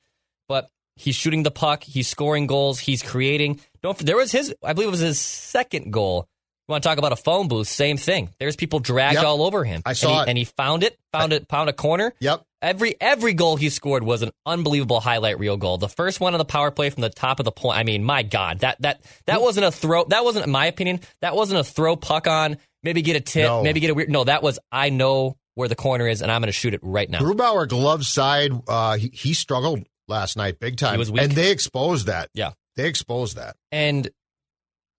but 0.47 0.69
he's 0.95 1.15
shooting 1.15 1.43
the 1.43 1.51
puck, 1.51 1.83
he's 1.83 2.07
scoring 2.07 2.47
goals, 2.47 2.79
he's 2.79 3.03
creating. 3.03 3.59
Don't 3.83 3.97
there 3.97 4.15
was 4.15 4.31
his, 4.31 4.53
I 4.63 4.71
believe 4.73 4.87
it 4.87 4.91
was 4.91 4.99
his 5.01 5.19
second 5.19 5.91
goal 5.91 6.27
You 6.67 6.73
want 6.73 6.83
to 6.83 6.89
talk 6.89 6.97
about 6.97 7.13
a 7.13 7.17
phone 7.17 7.47
booth? 7.47 7.67
Same 7.67 7.95
thing. 7.95 8.29
There's 8.39 8.57
people 8.57 8.79
dragged 8.79 9.15
Yep. 9.15 9.23
all 9.25 9.43
over 9.43 9.63
him. 9.63 9.81
I 9.85 9.91
And 9.91 9.97
saw 9.97 10.15
he- 10.17 10.21
it. 10.23 10.29
and 10.29 10.37
he 10.37 10.43
found 10.43 10.83
it, 10.83 10.97
found 11.13 11.31
it, 11.31 11.47
found 11.47 11.69
a 11.69 11.73
corner. 11.73 12.13
Yep. 12.19 12.43
Every 12.61 12.95
every 12.99 13.33
goal 13.33 13.55
he 13.55 13.69
scored 13.69 14.03
was 14.03 14.21
an 14.23 14.31
unbelievable 14.45 14.99
highlight 14.99 15.39
reel 15.39 15.55
goal. 15.57 15.77
The 15.77 15.87
first 15.87 16.19
one 16.19 16.33
on 16.33 16.39
the 16.39 16.45
power 16.45 16.71
play 16.71 16.89
from 16.89 17.01
the 17.01 17.09
top 17.09 17.39
of 17.39 17.45
the 17.45 17.51
point. 17.51 17.77
I 17.77 17.83
mean, 17.83 18.03
my 18.03 18.23
God, 18.23 18.59
that 18.59 18.81
that 18.81 18.99
that 19.27 19.41
wasn't 19.41 19.65
a 19.67 19.71
throw. 19.71 20.03
That 20.05 20.23
wasn't, 20.25 20.45
in 20.45 20.51
my 20.51 20.65
opinion, 20.65 20.99
that 21.21 21.35
wasn't 21.35 21.59
a 21.59 21.63
throw 21.63 21.95
puck 21.95 22.27
on. 22.27 22.57
Maybe 22.83 23.01
get 23.01 23.15
a 23.15 23.21
tip. 23.21 23.45
No. 23.45 23.63
Maybe 23.63 23.79
get 23.79 23.91
a 23.91 23.93
weird. 23.93 24.09
No, 24.09 24.23
that 24.23 24.41
was 24.43 24.59
I 24.71 24.89
know 24.89 25.37
where 25.53 25.67
the 25.69 25.75
corner 25.75 26.07
is, 26.07 26.21
and 26.21 26.31
I'm 26.31 26.41
going 26.41 26.47
to 26.47 26.51
shoot 26.51 26.73
it 26.73 26.79
right 26.83 27.09
now. 27.09 27.19
Grubauer 27.19 27.67
glove 27.67 28.05
side, 28.05 28.51
uh, 28.67 28.97
he, 28.97 29.09
he 29.13 29.33
struggled 29.33 29.83
last 30.07 30.35
night 30.35 30.59
big 30.59 30.77
time. 30.77 30.93
He 30.93 30.97
was 30.99 31.11
weak. 31.11 31.21
And 31.23 31.31
they 31.31 31.51
exposed 31.51 32.07
that. 32.07 32.29
Yeah. 32.33 32.51
They 32.75 32.87
exposed 32.87 33.37
that. 33.37 33.55
And 33.71 34.09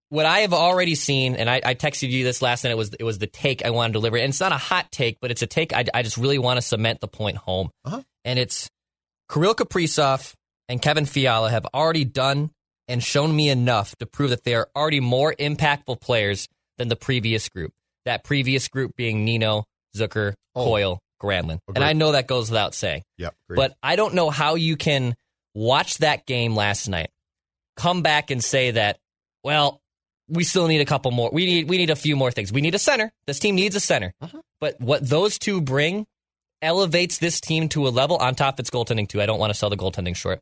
what 0.09 0.25
I 0.25 0.39
have 0.39 0.53
already 0.53 0.95
seen, 0.95 1.35
and 1.35 1.49
I, 1.49 1.61
I 1.63 1.75
texted 1.75 2.09
you 2.09 2.23
this 2.23 2.41
last 2.41 2.63
night, 2.63 2.71
it 2.71 2.77
was 2.77 2.93
it 2.99 3.03
was 3.03 3.19
the 3.19 3.27
take 3.27 3.65
I 3.65 3.69
want 3.69 3.93
to 3.93 3.93
deliver. 3.93 4.17
And 4.17 4.29
it's 4.29 4.39
not 4.39 4.51
a 4.51 4.57
hot 4.57 4.91
take, 4.91 5.19
but 5.21 5.31
it's 5.31 5.41
a 5.41 5.47
take 5.47 5.73
I, 5.73 5.85
I 5.93 6.03
just 6.03 6.17
really 6.17 6.39
want 6.39 6.57
to 6.57 6.61
cement 6.61 6.99
the 6.99 7.07
point 7.07 7.37
home. 7.37 7.69
Uh-huh. 7.85 8.01
And 8.25 8.37
it's 8.39 8.69
Kirill 9.31 9.55
Kaprizov 9.55 10.33
and 10.67 10.81
Kevin 10.81 11.05
Fiala 11.05 11.49
have 11.49 11.65
already 11.73 12.05
done 12.05 12.51
and 12.87 13.03
shown 13.03 13.35
me 13.35 13.49
enough 13.49 13.95
to 13.97 14.05
prove 14.05 14.31
that 14.31 14.43
they 14.43 14.55
are 14.55 14.67
already 14.75 14.99
more 14.99 15.33
impactful 15.33 16.01
players 16.01 16.47
than 16.77 16.87
the 16.87 16.95
previous 16.95 17.47
group. 17.49 17.71
That 18.05 18.23
previous 18.23 18.67
group 18.67 18.95
being 18.95 19.25
Nino, 19.25 19.65
Zucker, 19.95 20.33
Oh. 20.55 20.65
Coyle, 20.65 20.99
Granlund. 21.21 21.59
And 21.73 21.83
I 21.83 21.93
know 21.93 22.13
that 22.13 22.27
goes 22.27 22.49
without 22.49 22.73
saying. 22.73 23.03
Yep. 23.17 23.35
But 23.49 23.75
I 23.83 23.95
don't 23.95 24.13
know 24.13 24.29
how 24.29 24.55
you 24.55 24.75
can 24.75 25.15
watch 25.53 25.99
that 25.99 26.25
game 26.25 26.55
last 26.55 26.87
night, 26.87 27.11
come 27.77 28.01
back 28.01 28.31
and 28.31 28.43
say 28.43 28.71
that, 28.71 28.97
well, 29.43 29.81
we 30.29 30.43
still 30.43 30.67
need 30.67 30.81
a 30.81 30.85
couple 30.85 31.11
more. 31.11 31.29
We 31.33 31.45
need 31.45 31.69
we 31.69 31.77
need 31.77 31.89
a 31.89 31.95
few 31.95 32.15
more 32.15 32.31
things. 32.31 32.51
We 32.51 32.61
need 32.61 32.75
a 32.75 32.79
center. 32.79 33.11
This 33.27 33.39
team 33.39 33.55
needs 33.55 33.75
a 33.75 33.79
center. 33.79 34.13
Uh-huh. 34.21 34.41
But 34.61 34.79
what 34.79 35.07
those 35.07 35.37
two 35.39 35.61
bring 35.61 36.05
elevates 36.61 37.17
this 37.19 37.39
team 37.39 37.69
to 37.69 37.87
a 37.87 37.89
level 37.89 38.17
on 38.17 38.35
top 38.35 38.55
of 38.55 38.59
its 38.59 38.69
goaltending 38.69 39.07
too. 39.07 39.21
I 39.21 39.25
don't 39.25 39.39
want 39.39 39.51
to 39.51 39.57
sell 39.57 39.69
the 39.69 39.77
goaltending 39.77 40.15
short. 40.15 40.41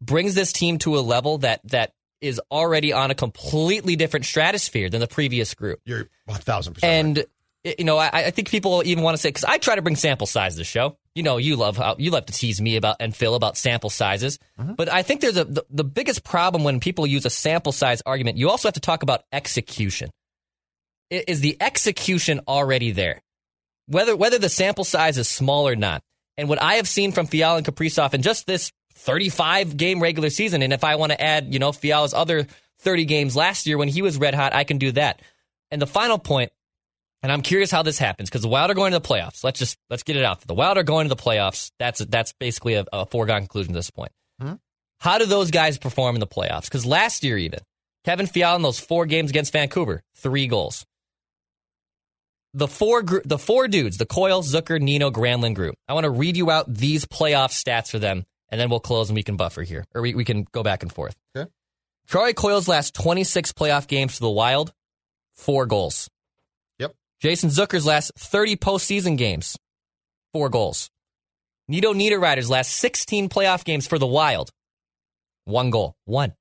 Brings 0.00 0.34
this 0.34 0.52
team 0.52 0.78
to 0.78 0.98
a 0.98 1.00
level 1.00 1.38
that 1.38 1.60
that 1.68 1.92
is 2.20 2.40
already 2.50 2.92
on 2.92 3.10
a 3.10 3.14
completely 3.14 3.96
different 3.96 4.26
stratosphere 4.26 4.88
than 4.88 5.00
the 5.00 5.08
previous 5.08 5.54
group. 5.54 5.80
You're 5.84 6.08
1,000% 6.28 6.78
And 6.82 7.18
i- 7.20 7.24
you 7.64 7.84
know, 7.84 7.96
I, 7.96 8.10
I 8.12 8.30
think 8.30 8.50
people 8.50 8.82
even 8.84 9.04
want 9.04 9.16
to 9.16 9.18
say 9.20 9.28
because 9.28 9.44
I 9.44 9.58
try 9.58 9.76
to 9.76 9.82
bring 9.82 9.96
sample 9.96 10.26
size 10.26 10.54
to 10.54 10.58
the 10.58 10.64
show. 10.64 10.96
You 11.14 11.22
know, 11.22 11.36
you 11.36 11.56
love 11.56 11.76
how 11.76 11.96
you 11.98 12.10
love 12.10 12.26
to 12.26 12.32
tease 12.32 12.60
me 12.60 12.76
about 12.76 12.96
and 13.00 13.14
Phil 13.14 13.34
about 13.34 13.56
sample 13.56 13.90
sizes. 13.90 14.38
Uh-huh. 14.58 14.74
But 14.76 14.90
I 14.90 15.02
think 15.02 15.20
there's 15.20 15.36
a 15.36 15.44
the, 15.44 15.64
the 15.70 15.84
biggest 15.84 16.24
problem 16.24 16.64
when 16.64 16.80
people 16.80 17.06
use 17.06 17.24
a 17.24 17.30
sample 17.30 17.72
size 17.72 18.02
argument. 18.04 18.36
You 18.36 18.50
also 18.50 18.68
have 18.68 18.74
to 18.74 18.80
talk 18.80 19.02
about 19.02 19.22
execution. 19.32 20.10
Is 21.10 21.40
the 21.40 21.56
execution 21.60 22.40
already 22.48 22.90
there? 22.90 23.22
Whether 23.86 24.16
whether 24.16 24.38
the 24.38 24.48
sample 24.48 24.84
size 24.84 25.18
is 25.18 25.28
small 25.28 25.68
or 25.68 25.76
not. 25.76 26.02
And 26.38 26.48
what 26.48 26.62
I 26.62 26.74
have 26.74 26.88
seen 26.88 27.12
from 27.12 27.26
Fiala 27.26 27.58
and 27.58 27.66
Kaprizov 27.66 28.14
in 28.14 28.22
just 28.22 28.46
this 28.46 28.72
35 28.94 29.76
game 29.76 30.00
regular 30.00 30.30
season, 30.30 30.62
and 30.62 30.72
if 30.72 30.82
I 30.82 30.96
want 30.96 31.12
to 31.12 31.20
add, 31.20 31.52
you 31.52 31.58
know, 31.58 31.72
Fiala's 31.72 32.14
other 32.14 32.46
30 32.80 33.04
games 33.04 33.36
last 33.36 33.66
year 33.66 33.76
when 33.76 33.88
he 33.88 34.02
was 34.02 34.16
red 34.16 34.34
hot, 34.34 34.54
I 34.54 34.64
can 34.64 34.78
do 34.78 34.92
that. 34.92 35.20
And 35.70 35.80
the 35.80 35.86
final 35.86 36.18
point, 36.18 36.50
and 37.22 37.30
I'm 37.32 37.42
curious 37.42 37.70
how 37.70 37.82
this 37.82 37.98
happens 37.98 38.28
because 38.28 38.42
the 38.42 38.48
Wild 38.48 38.70
are 38.70 38.74
going 38.74 38.92
to 38.92 38.98
the 38.98 39.06
playoffs. 39.08 39.44
Let's 39.44 39.58
just 39.58 39.76
let's 39.90 40.02
get 40.02 40.16
it 40.16 40.24
out. 40.24 40.40
there. 40.40 40.46
The 40.48 40.54
Wild 40.54 40.78
are 40.78 40.82
going 40.82 41.08
to 41.08 41.14
the 41.14 41.20
playoffs. 41.22 41.70
That's 41.78 42.00
that's 42.06 42.32
basically 42.32 42.74
a, 42.74 42.84
a 42.92 43.06
foregone 43.06 43.40
conclusion 43.42 43.72
at 43.72 43.76
this 43.76 43.90
point. 43.90 44.12
Mhm. 44.42 44.58
How 45.00 45.18
do 45.18 45.26
those 45.26 45.50
guys 45.50 45.78
perform 45.78 46.16
in 46.16 46.20
the 46.20 46.26
playoffs? 46.26 46.64
Because 46.64 46.86
last 46.86 47.24
year, 47.24 47.36
even 47.38 47.60
Kevin 48.04 48.26
Fiala 48.26 48.56
in 48.56 48.62
those 48.62 48.78
four 48.80 49.06
games 49.06 49.30
against 49.30 49.52
Vancouver, 49.52 50.02
three 50.16 50.46
goals. 50.46 50.84
The 52.54 52.68
four 52.68 53.02
gr- 53.02 53.20
the 53.24 53.38
four 53.38 53.66
dudes, 53.66 53.96
the 53.96 54.06
Coyle, 54.06 54.42
Zucker, 54.42 54.80
Nino, 54.80 55.10
Granlund 55.10 55.54
group. 55.54 55.74
I 55.88 55.94
want 55.94 56.04
to 56.04 56.10
read 56.10 56.36
you 56.36 56.50
out 56.50 56.72
these 56.72 57.06
playoff 57.06 57.50
stats 57.50 57.90
for 57.90 57.98
them, 57.98 58.24
and 58.50 58.60
then 58.60 58.68
we'll 58.68 58.80
close 58.80 59.08
and 59.08 59.16
we 59.16 59.22
can 59.22 59.36
buffer 59.36 59.62
here, 59.62 59.86
or 59.94 60.02
we, 60.02 60.14
we 60.14 60.24
can 60.24 60.46
go 60.52 60.62
back 60.62 60.82
and 60.82 60.92
forth. 60.92 61.16
Okay. 61.34 61.50
Troy 62.08 62.32
Coyle's 62.34 62.68
last 62.68 62.94
26 62.94 63.52
playoff 63.52 63.86
games 63.86 64.14
for 64.16 64.20
the 64.20 64.30
Wild, 64.30 64.72
four 65.34 65.64
goals. 65.64 66.10
Jason 67.22 67.50
Zucker's 67.50 67.86
last 67.86 68.10
30 68.18 68.56
postseason 68.56 69.16
games, 69.16 69.56
four 70.32 70.48
goals. 70.48 70.90
Nino 71.68 71.92
Niederreiter's 71.92 72.50
last 72.50 72.72
16 72.72 73.28
playoff 73.28 73.62
games 73.64 73.86
for 73.86 73.96
the 73.96 74.08
Wild, 74.08 74.50
one 75.44 75.70
goal, 75.70 75.94
one. 76.04 76.32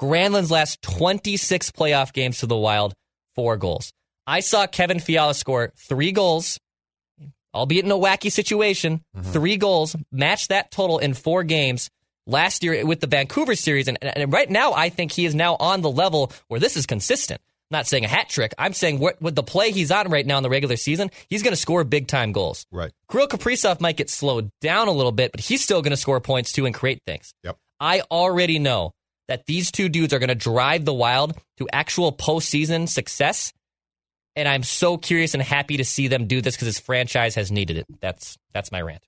Granlund's 0.00 0.50
last 0.50 0.82
26 0.82 1.70
playoff 1.70 2.12
games 2.12 2.40
for 2.40 2.48
the 2.48 2.56
Wild, 2.56 2.94
four 3.36 3.56
goals. 3.56 3.92
I 4.26 4.40
saw 4.40 4.66
Kevin 4.66 4.98
Fiala 4.98 5.34
score 5.34 5.72
three 5.76 6.10
goals, 6.10 6.58
albeit 7.54 7.84
in 7.84 7.92
a 7.92 7.96
wacky 7.96 8.32
situation, 8.32 9.02
mm-hmm. 9.16 9.30
three 9.30 9.56
goals, 9.56 9.94
match 10.10 10.48
that 10.48 10.72
total 10.72 10.98
in 10.98 11.14
four 11.14 11.44
games 11.44 11.90
last 12.26 12.64
year 12.64 12.84
with 12.84 12.98
the 12.98 13.06
Vancouver 13.06 13.54
series. 13.54 13.86
And, 13.86 13.98
and 14.02 14.32
right 14.32 14.50
now, 14.50 14.72
I 14.72 14.88
think 14.88 15.12
he 15.12 15.26
is 15.26 15.34
now 15.36 15.56
on 15.60 15.80
the 15.80 15.90
level 15.90 16.32
where 16.48 16.58
this 16.58 16.76
is 16.76 16.86
consistent. 16.86 17.40
Not 17.72 17.86
saying 17.86 18.04
a 18.04 18.08
hat 18.08 18.28
trick. 18.28 18.52
I'm 18.58 18.74
saying 18.74 18.98
what, 18.98 19.20
with 19.22 19.34
the 19.34 19.42
play 19.42 19.70
he's 19.70 19.90
on 19.90 20.10
right 20.10 20.26
now 20.26 20.36
in 20.36 20.42
the 20.42 20.50
regular 20.50 20.76
season, 20.76 21.10
he's 21.28 21.42
going 21.42 21.54
to 21.54 21.60
score 21.60 21.84
big 21.84 22.06
time 22.06 22.32
goals. 22.32 22.66
right. 22.70 22.92
Kirill 23.10 23.28
Kaprizov 23.28 23.80
might 23.80 23.96
get 23.96 24.10
slowed 24.10 24.50
down 24.60 24.88
a 24.88 24.92
little 24.92 25.10
bit, 25.10 25.32
but 25.32 25.40
he's 25.40 25.64
still 25.64 25.80
going 25.80 25.90
to 25.90 25.96
score 25.96 26.20
points 26.20 26.52
too 26.52 26.66
and 26.66 26.74
create 26.74 27.00
things. 27.06 27.32
Yep. 27.42 27.56
I 27.80 28.02
already 28.10 28.58
know 28.58 28.92
that 29.28 29.46
these 29.46 29.70
two 29.70 29.88
dudes 29.88 30.12
are 30.12 30.18
going 30.18 30.28
to 30.28 30.34
drive 30.34 30.84
the 30.84 30.92
Wild 30.92 31.34
to 31.56 31.66
actual 31.72 32.12
postseason 32.12 32.88
success. 32.88 33.52
And 34.36 34.46
I'm 34.46 34.62
so 34.62 34.98
curious 34.98 35.32
and 35.32 35.42
happy 35.42 35.78
to 35.78 35.84
see 35.84 36.08
them 36.08 36.26
do 36.26 36.42
this 36.42 36.54
because 36.54 36.68
this 36.68 36.78
franchise 36.80 37.34
has 37.36 37.50
needed 37.50 37.78
it. 37.78 37.86
That's 38.00 38.36
that's 38.52 38.70
my 38.70 38.82
rant. 38.82 39.02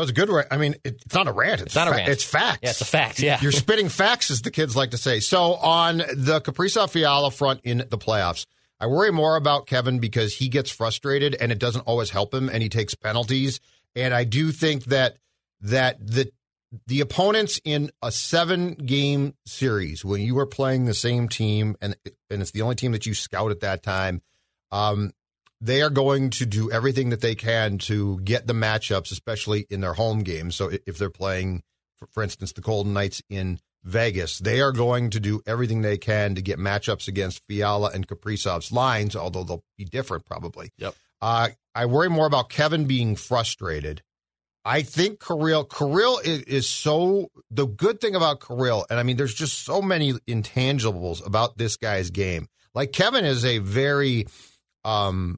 That 0.00 0.04
was 0.04 0.10
a 0.10 0.14
good 0.14 0.30
rant. 0.30 0.48
I 0.50 0.56
mean, 0.56 0.76
it, 0.82 1.02
it's 1.04 1.14
not 1.14 1.28
a 1.28 1.32
rant. 1.32 1.60
It's, 1.60 1.74
not 1.74 1.86
a 1.86 1.90
rant. 1.90 2.08
It's 2.08 2.24
facts. 2.24 2.60
Yeah, 2.62 2.70
it's 2.70 2.80
a 2.80 2.86
fact. 2.86 3.20
Yeah. 3.20 3.38
You're 3.42 3.52
spitting 3.52 3.90
facts, 3.90 4.30
as 4.30 4.40
the 4.40 4.50
kids 4.50 4.74
like 4.74 4.92
to 4.92 4.96
say. 4.96 5.20
So 5.20 5.56
on 5.56 5.98
the 5.98 6.40
Kaprizov 6.40 6.88
Fiala 6.88 7.30
front 7.30 7.60
in 7.64 7.84
the 7.86 7.98
playoffs, 7.98 8.46
I 8.80 8.86
worry 8.86 9.12
more 9.12 9.36
about 9.36 9.66
Kevin 9.66 9.98
because 9.98 10.34
he 10.34 10.48
gets 10.48 10.70
frustrated 10.70 11.36
and 11.38 11.52
it 11.52 11.58
doesn't 11.58 11.82
always 11.82 12.08
help 12.08 12.32
him, 12.32 12.48
and 12.48 12.62
he 12.62 12.70
takes 12.70 12.94
penalties. 12.94 13.60
And 13.94 14.14
I 14.14 14.24
do 14.24 14.52
think 14.52 14.84
that 14.84 15.18
that 15.60 15.98
the 16.00 16.32
the 16.86 17.02
opponents 17.02 17.60
in 17.62 17.90
a 18.00 18.10
seven 18.10 18.76
game 18.76 19.34
series 19.44 20.02
when 20.02 20.22
you 20.22 20.38
are 20.38 20.46
playing 20.46 20.86
the 20.86 20.94
same 20.94 21.28
team 21.28 21.76
and 21.82 21.94
and 22.30 22.40
it's 22.40 22.52
the 22.52 22.62
only 22.62 22.76
team 22.76 22.92
that 22.92 23.04
you 23.04 23.12
scout 23.12 23.50
at 23.50 23.60
that 23.60 23.82
time, 23.82 24.22
um, 24.72 25.12
they 25.60 25.82
are 25.82 25.90
going 25.90 26.30
to 26.30 26.46
do 26.46 26.70
everything 26.70 27.10
that 27.10 27.20
they 27.20 27.34
can 27.34 27.78
to 27.78 28.18
get 28.20 28.46
the 28.46 28.52
matchups, 28.52 29.12
especially 29.12 29.66
in 29.68 29.80
their 29.80 29.94
home 29.94 30.20
games. 30.20 30.56
So 30.56 30.70
if 30.86 30.98
they're 30.98 31.10
playing, 31.10 31.62
for, 32.10 32.22
instance, 32.22 32.52
the 32.52 32.62
Golden 32.62 32.94
Knights 32.94 33.22
in 33.28 33.58
Vegas, 33.84 34.38
they 34.38 34.60
are 34.60 34.72
going 34.72 35.10
to 35.10 35.20
do 35.20 35.42
everything 35.46 35.82
they 35.82 35.98
can 35.98 36.34
to 36.34 36.42
get 36.42 36.58
matchups 36.58 37.08
against 37.08 37.44
Fiala 37.46 37.90
and 37.92 38.06
Kaprizov's 38.06 38.72
lines, 38.72 39.14
although 39.14 39.44
they'll 39.44 39.64
be 39.76 39.84
different 39.84 40.24
probably. 40.24 40.70
Yep. 40.78 40.94
Uh, 41.20 41.48
I 41.74 41.86
worry 41.86 42.08
more 42.08 42.26
about 42.26 42.48
Kevin 42.48 42.86
being 42.86 43.16
frustrated. 43.16 44.02
I 44.64 44.82
think 44.82 45.24
Kirill 45.24 45.64
Kirill 45.64 46.18
is, 46.18 46.42
is 46.42 46.68
so 46.68 47.30
the 47.50 47.66
good 47.66 48.00
thing 48.00 48.14
about 48.14 48.46
Kirill, 48.46 48.84
and 48.90 48.98
I 48.98 49.02
mean, 49.02 49.16
there's 49.16 49.34
just 49.34 49.64
so 49.64 49.80
many 49.80 50.12
intangibles 50.28 51.26
about 51.26 51.56
this 51.56 51.76
guy's 51.76 52.10
game. 52.10 52.46
Like 52.74 52.92
Kevin 52.92 53.24
is 53.24 53.44
a 53.44 53.58
very 53.58 54.26
um 54.84 55.36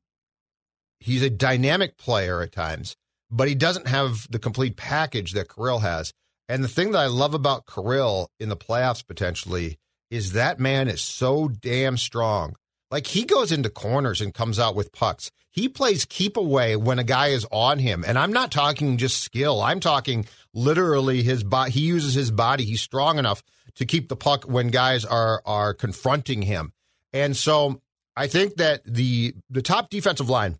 he's 1.02 1.22
a 1.22 1.30
dynamic 1.30 1.96
player 1.96 2.42
at 2.42 2.52
times, 2.52 2.96
but 3.30 3.48
he 3.48 3.54
doesn't 3.54 3.88
have 3.88 4.26
the 4.30 4.38
complete 4.38 4.76
package 4.76 5.32
that 5.32 5.52
Kirill 5.54 5.80
has. 5.80 6.12
And 6.48 6.62
the 6.62 6.68
thing 6.68 6.92
that 6.92 6.98
I 6.98 7.06
love 7.06 7.34
about 7.34 7.66
Kirill 7.66 8.30
in 8.38 8.48
the 8.48 8.56
playoffs 8.56 9.06
potentially 9.06 9.78
is 10.10 10.32
that 10.32 10.60
man 10.60 10.88
is 10.88 11.00
so 11.00 11.48
damn 11.48 11.96
strong. 11.96 12.54
Like 12.90 13.06
he 13.06 13.24
goes 13.24 13.50
into 13.50 13.70
corners 13.70 14.20
and 14.20 14.34
comes 14.34 14.58
out 14.58 14.74
with 14.74 14.92
pucks. 14.92 15.30
He 15.50 15.68
plays 15.68 16.04
keep 16.04 16.36
away 16.36 16.76
when 16.76 16.98
a 16.98 17.04
guy 17.04 17.28
is 17.28 17.46
on 17.50 17.78
him. 17.78 18.04
And 18.06 18.18
I'm 18.18 18.32
not 18.32 18.52
talking 18.52 18.98
just 18.98 19.22
skill. 19.22 19.62
I'm 19.62 19.80
talking 19.80 20.26
literally 20.52 21.22
his 21.22 21.42
body. 21.42 21.70
He 21.70 21.80
uses 21.80 22.12
his 22.12 22.30
body. 22.30 22.64
He's 22.64 22.82
strong 22.82 23.18
enough 23.18 23.42
to 23.76 23.86
keep 23.86 24.08
the 24.08 24.16
puck 24.16 24.44
when 24.44 24.68
guys 24.68 25.06
are 25.06 25.42
are 25.46 25.72
confronting 25.72 26.42
him. 26.42 26.72
And 27.14 27.34
so 27.34 27.80
I 28.14 28.26
think 28.26 28.56
that 28.56 28.82
the 28.84 29.34
the 29.48 29.62
top 29.62 29.88
defensive 29.88 30.28
line 30.28 30.58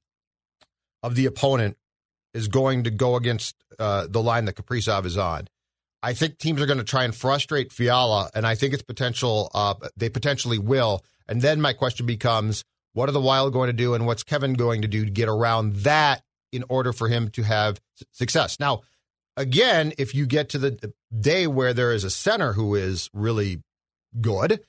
of 1.03 1.15
the 1.15 1.27
opponent 1.27 1.77
is 2.35 2.49
going 2.49 2.85
to 2.85 2.91
go 2.91 3.17
against 3.17 3.57
uh, 3.79 4.07
the 4.09 4.23
line 4.23 4.47
that 4.47 4.57
Kaprizov 4.57 5.05
is 5.05 5.19
on. 5.19 5.49
I 6.03 6.15
think 6.15 6.39
teams 6.39 6.61
are 6.61 6.67
going 6.67 6.79
to 6.79 6.85
try 6.85 7.05
and 7.05 7.15
frustrate 7.15 7.73
Fiala, 7.73 8.31
and 8.35 8.47
I 8.47 8.55
think 8.55 8.75
it's 8.75 8.83
potential. 8.83 9.51
Uh, 9.55 9.75
they 9.97 10.09
potentially 10.09 10.59
will. 10.59 11.05
And 11.29 11.41
then 11.41 11.61
my 11.61 11.73
question 11.73 12.07
becomes: 12.07 12.65
What 12.93 13.09
are 13.09 13.13
the 13.13 13.21
Wild 13.21 13.53
going 13.53 13.69
to 13.69 13.73
do, 13.73 13.95
and 13.95 14.07
what's 14.07 14.25
Kevin 14.25 14.55
going 14.55 14.83
to 14.83 14.89
do 14.89 15.05
to 15.05 15.11
get 15.11 15.29
around 15.29 15.77
that 15.77 16.23
in 16.51 16.65
order 16.69 16.93
for 16.93 17.09
him 17.09 17.29
to 17.31 17.43
have 17.43 17.81
success? 18.11 18.59
Now, 18.59 18.83
again, 19.37 19.93
if 19.97 20.15
you 20.15 20.27
get 20.27 20.51
to 20.51 20.59
the 20.59 20.93
day 21.19 21.47
where 21.47 21.73
there 21.73 21.93
is 21.93 22.05
a 22.05 22.11
center 22.11 22.53
who 22.53 22.75
is 22.75 23.09
really 23.13 23.63
good, 24.21 24.61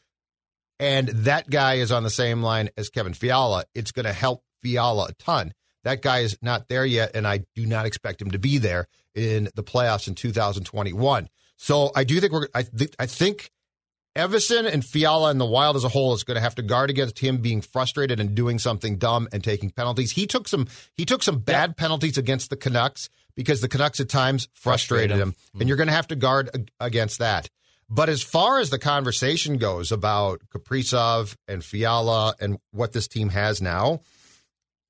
and 0.80 1.08
that 1.10 1.50
guy 1.50 1.76
is 1.76 1.92
on 1.92 2.04
the 2.04 2.10
same 2.12 2.44
line 2.44 2.70
as 2.78 2.90
Kevin 2.90 3.14
Fiala, 3.14 3.64
it's 3.74 3.92
going 3.92 4.06
to 4.06 4.14
help 4.14 4.44
Fiala 4.62 5.08
a 5.10 5.14
ton. 5.14 5.54
That 5.84 6.02
guy 6.02 6.20
is 6.20 6.38
not 6.42 6.70
there 6.70 6.86
yet, 6.86 7.12
and 7.16 7.28
I 7.28 7.46
do 7.56 7.66
not 7.66 7.86
expect 7.86 8.22
him 8.22 8.32
to 8.32 8.40
be 8.40 8.58
there 8.58 8.88
in 9.16 9.50
the 9.56 9.64
playoffs 9.64 10.08
in 10.08 10.16
2021. 10.16 11.30
So 11.58 11.92
I 11.96 12.04
do 12.04 12.20
think 12.20 12.34
we're. 12.34 12.48
I, 12.54 12.64
th- 12.64 12.96
I 13.00 13.06
think 13.06 13.52
Evason 14.16 14.72
and 14.72 14.84
Fiala 14.84 15.30
and 15.30 15.40
the 15.40 15.46
Wild 15.46 15.76
as 15.76 15.84
a 15.84 15.90
whole 15.90 16.14
is 16.14 16.24
going 16.24 16.36
to 16.36 16.42
have 16.42 16.56
to 16.56 16.62
guard 16.62 16.90
against 16.90 17.20
him 17.20 17.38
being 17.38 17.62
frustrated 17.62 18.20
and 18.20 18.36
doing 18.36 18.60
something 18.60 18.98
dumb 18.98 19.28
and 19.32 19.44
taking 19.44 19.70
penalties. 19.70 20.12
He 20.12 20.28
took 20.28 20.48
some. 20.48 20.68
He 20.96 21.06
took 21.06 21.24
some 21.24 21.40
bad 21.40 21.72
yep. 21.72 21.78
penalties 21.78 22.18
against 22.18 22.50
the 22.50 22.56
Canucks 22.56 23.10
because 23.36 23.62
the 23.62 23.70
Canucks 23.70 24.00
at 24.00 24.10
times 24.10 24.48
frustrated, 24.54 25.10
frustrated 25.10 25.16
him, 25.16 25.30
him. 25.30 25.32
Mm-hmm. 25.32 25.60
and 25.62 25.68
you're 25.68 25.78
going 25.78 25.88
to 25.88 25.94
have 25.94 26.08
to 26.10 26.16
guard 26.16 26.70
against 26.80 27.20
that. 27.20 27.50
But 27.90 28.10
as 28.10 28.24
far 28.24 28.60
as 28.60 28.70
the 28.70 28.80
conversation 28.80 29.58
goes 29.58 29.92
about 29.92 30.42
Kaprizov 30.50 31.36
and 31.48 31.64
Fiala 31.64 32.36
and 32.40 32.58
what 32.72 32.94
this 32.94 33.08
team 33.08 33.30
has 33.30 33.62
now, 33.62 34.02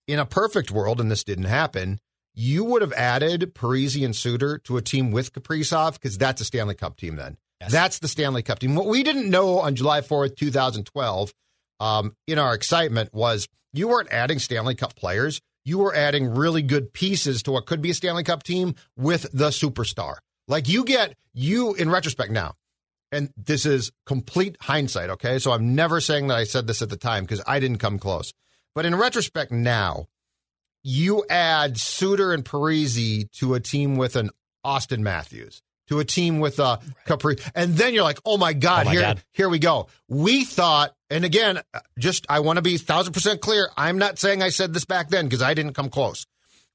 in 0.07 0.19
a 0.19 0.25
perfect 0.25 0.71
world, 0.71 0.99
and 0.99 1.09
this 1.09 1.23
didn't 1.23 1.45
happen, 1.45 1.99
you 2.33 2.63
would 2.63 2.81
have 2.81 2.93
added 2.93 3.53
Parise 3.53 4.03
and 4.03 4.15
Suter 4.15 4.57
to 4.59 4.77
a 4.77 4.81
team 4.81 5.11
with 5.11 5.33
Kaprizov 5.33 5.93
because 5.93 6.17
that's 6.17 6.41
a 6.41 6.45
Stanley 6.45 6.75
Cup 6.75 6.97
team 6.97 7.15
then. 7.15 7.37
Yes. 7.61 7.71
That's 7.71 7.99
the 7.99 8.07
Stanley 8.07 8.43
Cup 8.43 8.59
team. 8.59 8.75
What 8.75 8.87
we 8.87 9.03
didn't 9.03 9.29
know 9.29 9.59
on 9.59 9.75
July 9.75 10.01
4th, 10.01 10.35
2012, 10.35 11.33
um, 11.79 12.15
in 12.27 12.39
our 12.39 12.53
excitement 12.53 13.13
was 13.13 13.47
you 13.71 13.87
weren't 13.87 14.11
adding 14.11 14.39
Stanley 14.39 14.75
Cup 14.75 14.95
players. 14.95 15.39
You 15.65 15.79
were 15.79 15.95
adding 15.95 16.33
really 16.33 16.61
good 16.61 16.91
pieces 16.91 17.43
to 17.43 17.51
what 17.51 17.65
could 17.65 17.81
be 17.81 17.91
a 17.91 17.93
Stanley 17.93 18.23
Cup 18.23 18.43
team 18.43 18.75
with 18.97 19.27
the 19.31 19.49
superstar. 19.49 20.15
Like 20.47 20.67
you 20.67 20.83
get, 20.83 21.15
you 21.33 21.73
in 21.73 21.89
retrospect 21.89 22.31
now, 22.31 22.53
and 23.11 23.31
this 23.37 23.65
is 23.65 23.91
complete 24.05 24.57
hindsight, 24.59 25.11
okay? 25.11 25.39
So 25.39 25.51
I'm 25.51 25.75
never 25.75 26.01
saying 26.01 26.27
that 26.27 26.37
I 26.37 26.43
said 26.43 26.67
this 26.67 26.81
at 26.81 26.89
the 26.89 26.97
time 26.97 27.23
because 27.23 27.41
I 27.47 27.59
didn't 27.59 27.77
come 27.77 27.99
close. 27.99 28.33
But 28.75 28.85
in 28.85 28.95
retrospect 28.95 29.51
now, 29.51 30.07
you 30.83 31.25
add 31.29 31.77
Suter 31.77 32.33
and 32.33 32.43
Parise 32.43 33.29
to 33.33 33.53
a 33.53 33.59
team 33.59 33.95
with 33.95 34.15
an 34.15 34.31
Auston 34.65 34.99
Matthews, 34.99 35.61
to 35.87 35.99
a 35.99 36.05
team 36.05 36.39
with 36.39 36.59
a 36.59 36.79
Capri, 37.05 37.37
and 37.55 37.75
then 37.75 37.93
you're 37.93 38.03
like, 38.03 38.19
oh 38.25 38.37
my 38.37 38.53
God, 38.53 38.83
oh 38.83 38.85
my 38.85 38.91
here, 38.91 39.01
God. 39.01 39.23
here 39.33 39.49
we 39.49 39.59
go. 39.59 39.87
We 40.07 40.43
thought, 40.43 40.93
and 41.09 41.23
again, 41.23 41.61
just 41.99 42.25
I 42.29 42.39
want 42.39 42.57
to 42.57 42.61
be 42.61 42.77
thousand 42.77 43.13
percent 43.13 43.41
clear. 43.41 43.69
I'm 43.77 43.97
not 43.97 44.19
saying 44.19 44.41
I 44.41 44.49
said 44.49 44.73
this 44.73 44.85
back 44.85 45.09
then 45.09 45.25
because 45.25 45.41
I 45.41 45.53
didn't 45.53 45.73
come 45.73 45.89
close. 45.89 46.25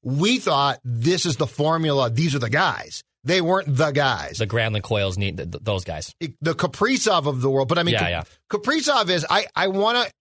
We 0.01 0.39
thought 0.39 0.79
this 0.83 1.25
is 1.25 1.35
the 1.35 1.47
formula. 1.47 2.09
These 2.09 2.33
are 2.33 2.39
the 2.39 2.49
guys. 2.49 3.03
They 3.25 3.41
weren't 3.41 3.75
the 3.75 3.91
guys. 3.91 4.37
The 4.37 4.47
Granlund 4.47 4.83
Coyles 4.83 5.17
need 5.17 5.37
those 5.37 5.83
guys. 5.83 6.15
The 6.19 6.55
Kaprizov 6.55 7.27
of 7.27 7.41
the 7.41 7.49
world, 7.49 7.67
but 7.67 7.77
I 7.77 7.83
mean, 7.83 7.93
yeah, 7.93 8.07
yeah. 8.07 8.23
Kaprizov 8.49 9.09
is. 9.09 9.25
I 9.29 9.47
I 9.55 9.67
want 9.67 10.07
to. 10.07 10.13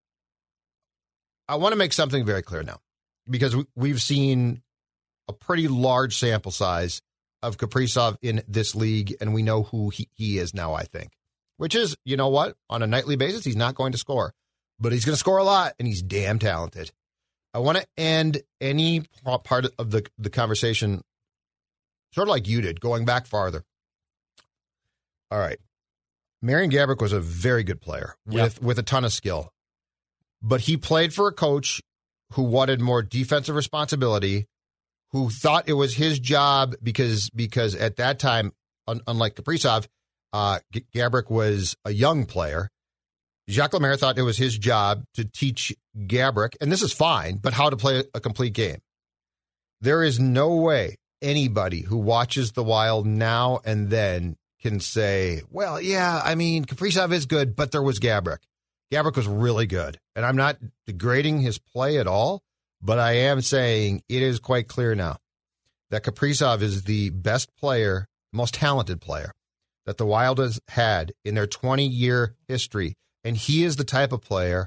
I 1.49 1.57
want 1.57 1.73
to 1.73 1.77
make 1.77 1.93
something 1.93 2.25
very 2.25 2.43
clear 2.43 2.63
now 2.63 2.79
because 3.29 3.57
we've 3.75 4.03
seen 4.03 4.63
a 5.29 5.33
pretty 5.33 5.69
large 5.69 6.17
sample 6.17 6.53
size 6.53 7.01
of 7.43 7.57
Kaprizov 7.57 8.17
in 8.23 8.43
this 8.49 8.75
league, 8.75 9.15
and 9.21 9.33
we 9.33 9.43
know 9.43 9.63
who 9.63 9.91
he, 9.91 10.09
he 10.15 10.39
is 10.39 10.55
now, 10.55 10.75
I 10.75 10.85
think. 10.85 11.13
Which 11.57 11.75
is, 11.75 11.97
you 12.05 12.17
know 12.17 12.29
what? 12.29 12.57
On 12.71 12.83
a 12.83 12.87
nightly 12.87 13.17
basis, 13.17 13.45
he's 13.45 13.57
not 13.57 13.75
going 13.75 13.93
to 13.93 13.99
score, 13.99 14.33
but 14.79 14.93
he's 14.93 15.05
going 15.05 15.15
to 15.15 15.19
score 15.19 15.39
a 15.39 15.45
lot, 15.45 15.75
and 15.79 15.87
he's 15.87 16.03
damn 16.03 16.39
talented. 16.39 16.91
I 17.55 17.59
want 17.61 17.79
to 17.79 17.87
end 17.97 18.43
any 18.61 19.05
part 19.45 19.67
of 19.79 19.91
the, 19.91 20.07
the 20.19 20.31
conversation 20.31 21.03
sort 22.13 22.29
of 22.29 22.31
like 22.31 22.49
you 22.49 22.61
did, 22.61 22.81
going 22.81 23.05
back 23.05 23.27
farther. 23.27 23.65
All 25.31 25.39
right. 25.39 25.59
Marian 26.41 26.71
Gaborik 26.71 27.01
was 27.01 27.13
a 27.13 27.21
very 27.21 27.65
good 27.65 27.81
player 27.81 28.15
with, 28.27 28.55
yep. 28.55 28.63
with 28.63 28.79
a 28.79 28.83
ton 28.83 29.05
of 29.05 29.13
skill, 29.13 29.53
but 30.43 30.63
he 30.63 30.77
played 30.77 31.13
for 31.13 31.29
a 31.29 31.33
coach 31.33 31.81
who 32.33 32.43
wanted 32.43 32.81
more 32.81 33.03
defensive 33.03 33.55
responsibility, 33.55 34.47
who 35.13 35.31
thought 35.31 35.69
it 35.69 35.75
was 35.75 35.95
his 35.95 36.19
job 36.19 36.75
because 36.83 37.31
because 37.31 37.75
at 37.75 37.97
that 37.97 38.19
time, 38.19 38.53
un- 38.87 39.01
unlike 39.07 39.35
Kaprizov, 39.35 39.87
uh, 40.33 40.59
G- 40.73 40.85
Gaborik 40.95 41.31
was 41.31 41.77
a 41.85 41.93
young 41.93 42.27
player. 42.27 42.69
Jacques 43.49 43.73
Lemaire 43.73 43.97
thought 43.97 44.19
it 44.19 44.23
was 44.23 44.37
his 44.37 44.59
job 44.59 45.05
to 45.15 45.25
teach 45.25 45.75
Gaborik, 45.97 46.55
and 46.61 46.71
this 46.71 46.83
is 46.83 46.93
fine, 46.93 47.37
but 47.39 47.55
how 47.55 47.71
to 47.71 47.77
play 47.77 48.05
a 48.13 48.21
complete 48.21 48.53
game. 48.53 48.79
There 49.81 50.03
is 50.03 50.21
no 50.21 50.57
way 50.57 50.97
anybody 51.23 51.81
who 51.83 51.97
watches 51.97 52.53
the 52.53 52.63
Wild 52.63 53.07
now 53.07 53.61
and 53.65 53.89
then 53.89 54.37
can 54.61 54.81
say, 54.81 55.43
well, 55.51 55.81
yeah, 55.81 56.21
I 56.23 56.35
mean, 56.35 56.65
Kaprizov 56.65 57.13
is 57.13 57.27
good, 57.27 57.57
but 57.57 57.73
there 57.73 57.83
was 57.83 58.01
Gaborik. 58.01 58.39
Gaborik 58.93 59.17
was 59.17 59.27
really 59.27 59.67
good. 59.67 59.99
And 60.17 60.25
I'm 60.25 60.37
not 60.37 60.59
degrading 60.87 61.41
his 61.41 61.59
play 61.59 61.99
at 61.99 62.07
all, 62.07 62.43
but 62.81 62.99
I 62.99 63.13
am 63.13 63.41
saying 63.41 64.03
it 64.09 64.23
is 64.23 64.39
quite 64.39 64.69
clear 64.69 64.95
now 64.95 65.19
that 65.91 66.05
Kaprizov 66.05 66.63
is 66.63 66.85
the 66.85 67.11
best 67.11 67.55
player, 67.57 68.07
most 68.33 68.55
talented 68.55 69.01
player 69.01 69.33
that 69.87 69.97
the 69.97 70.07
Wild 70.07 70.39
has 70.39 70.61
had 70.69 71.13
in 71.25 71.35
their 71.35 71.47
20 71.47 71.87
year 71.87 72.35
history. 72.47 72.95
And 73.25 73.37
he 73.37 73.65
is 73.65 73.77
the 73.77 73.85
type 73.85 74.13
of 74.13 74.23
player 74.23 74.67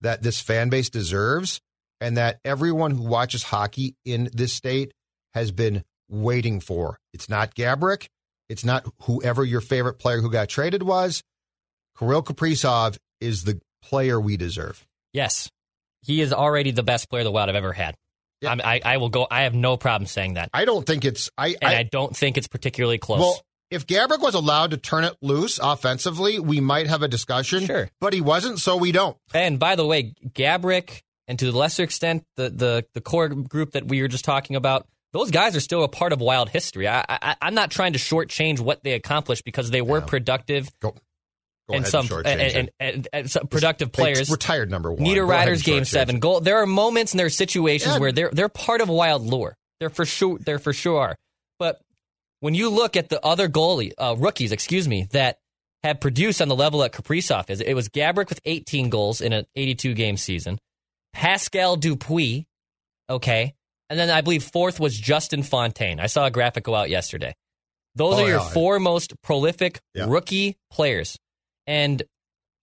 that 0.00 0.22
this 0.22 0.40
fan 0.40 0.68
base 0.68 0.90
deserves 0.90 1.60
and 2.00 2.16
that 2.16 2.40
everyone 2.44 2.90
who 2.92 3.02
watches 3.02 3.44
hockey 3.44 3.96
in 4.04 4.28
this 4.32 4.52
state 4.52 4.92
has 5.34 5.50
been 5.50 5.82
waiting 6.08 6.60
for. 6.60 6.98
It's 7.12 7.28
not 7.28 7.54
Gaborik. 7.54 8.08
It's 8.48 8.64
not 8.64 8.86
whoever 9.02 9.44
your 9.44 9.60
favorite 9.60 9.98
player 9.98 10.20
who 10.20 10.30
got 10.30 10.48
traded 10.48 10.82
was. 10.82 11.22
Kirill 11.98 12.22
Kaprizov 12.22 12.98
is 13.20 13.44
the 13.44 13.60
player 13.82 14.20
we 14.20 14.36
deserve. 14.36 14.86
Yes. 15.12 15.50
He 16.02 16.20
is 16.20 16.32
already 16.32 16.70
the 16.70 16.82
best 16.82 17.10
player 17.10 17.24
the 17.24 17.30
Wild 17.30 17.48
have 17.48 17.56
ever 17.56 17.72
had. 17.72 17.96
Yep. 18.42 18.60
I, 18.64 18.80
I 18.84 18.96
will 18.98 19.08
go. 19.08 19.26
I 19.30 19.42
have 19.42 19.54
no 19.54 19.76
problem 19.76 20.06
saying 20.06 20.34
that. 20.34 20.50
I 20.52 20.66
don't 20.66 20.86
think 20.86 21.04
it's. 21.04 21.30
I 21.38 21.48
and 21.48 21.56
I, 21.62 21.78
I 21.78 21.82
don't 21.84 22.14
think 22.14 22.36
it's 22.36 22.48
particularly 22.48 22.98
close. 22.98 23.20
Well, 23.20 23.40
if 23.70 23.86
Gaborik 23.86 24.20
was 24.20 24.34
allowed 24.34 24.72
to 24.72 24.76
turn 24.76 25.04
it 25.04 25.16
loose 25.22 25.58
offensively, 25.58 26.38
we 26.38 26.60
might 26.60 26.86
have 26.86 27.02
a 27.02 27.08
discussion. 27.08 27.64
Sure, 27.64 27.88
but 28.00 28.12
he 28.12 28.20
wasn't, 28.20 28.60
so 28.60 28.76
we 28.76 28.92
don't. 28.92 29.16
And 29.34 29.58
by 29.58 29.74
the 29.74 29.86
way, 29.86 30.14
Gaborik, 30.28 31.00
and 31.26 31.38
to 31.38 31.50
the 31.50 31.56
lesser 31.56 31.82
extent, 31.82 32.24
the 32.36 32.50
the 32.50 32.86
the 32.92 33.00
core 33.00 33.28
group 33.28 33.72
that 33.72 33.88
we 33.88 34.02
were 34.02 34.08
just 34.08 34.24
talking 34.24 34.54
about, 34.54 34.86
those 35.12 35.30
guys 35.30 35.56
are 35.56 35.60
still 35.60 35.82
a 35.82 35.88
part 35.88 36.12
of 36.12 36.20
Wild 36.20 36.50
history. 36.50 36.86
I, 36.86 37.04
I 37.08 37.36
am 37.40 37.54
not 37.54 37.70
trying 37.70 37.94
to 37.94 37.98
shortchange 37.98 38.60
what 38.60 38.84
they 38.84 38.92
accomplished 38.92 39.44
because 39.44 39.70
they 39.70 39.82
were 39.82 40.00
yeah. 40.00 40.04
productive. 40.06 40.70
Go. 40.80 40.94
And 41.68 41.86
some 41.86 42.06
and, 42.24 42.40
and, 42.40 42.70
and, 42.78 43.08
and, 43.12 43.30
some 43.30 43.48
productive 43.48 43.90
players. 43.90 44.30
Retired 44.30 44.70
number 44.70 44.92
one. 44.92 45.04
Niederreiter's 45.04 45.62
game 45.62 45.84
seven 45.84 46.20
goal. 46.20 46.40
There 46.40 46.58
are 46.58 46.66
moments 46.66 47.12
and 47.12 47.18
there 47.18 47.26
are 47.26 47.30
situations 47.30 47.94
yeah. 47.94 48.00
where 48.00 48.12
they're 48.12 48.30
they're 48.30 48.48
part 48.48 48.80
of 48.80 48.88
wild 48.88 49.22
lore. 49.22 49.56
They're 49.80 49.90
for 49.90 50.04
sure. 50.04 50.38
They're 50.38 50.60
for 50.60 50.72
sure. 50.72 51.16
But 51.58 51.80
when 52.40 52.54
you 52.54 52.70
look 52.70 52.96
at 52.96 53.08
the 53.08 53.24
other 53.24 53.48
goalie 53.48 53.92
uh, 53.98 54.14
rookies, 54.16 54.52
excuse 54.52 54.86
me, 54.86 55.08
that 55.10 55.38
have 55.82 56.00
produced 56.00 56.40
on 56.40 56.48
the 56.48 56.54
level 56.54 56.80
that 56.80 56.92
Kaprizov 56.92 57.50
is, 57.50 57.60
it 57.60 57.74
was 57.74 57.88
Gaborik 57.88 58.28
with 58.28 58.40
18 58.44 58.88
goals 58.88 59.20
in 59.20 59.32
an 59.32 59.46
82 59.56 59.94
game 59.94 60.16
season. 60.16 60.58
Pascal 61.12 61.76
Dupuis, 61.76 62.44
okay, 63.10 63.54
and 63.88 63.98
then 63.98 64.10
I 64.10 64.20
believe 64.20 64.44
fourth 64.44 64.78
was 64.78 64.96
Justin 64.96 65.42
Fontaine. 65.42 65.98
I 65.98 66.06
saw 66.06 66.26
a 66.26 66.30
graphic 66.30 66.64
go 66.64 66.74
out 66.74 66.90
yesterday. 66.90 67.34
Those 67.94 68.16
oh, 68.16 68.24
are 68.24 68.28
your 68.28 68.38
yeah. 68.38 68.48
four 68.50 68.78
most 68.78 69.20
prolific 69.22 69.80
yeah. 69.94 70.04
rookie 70.06 70.58
players. 70.70 71.18
And 71.66 72.02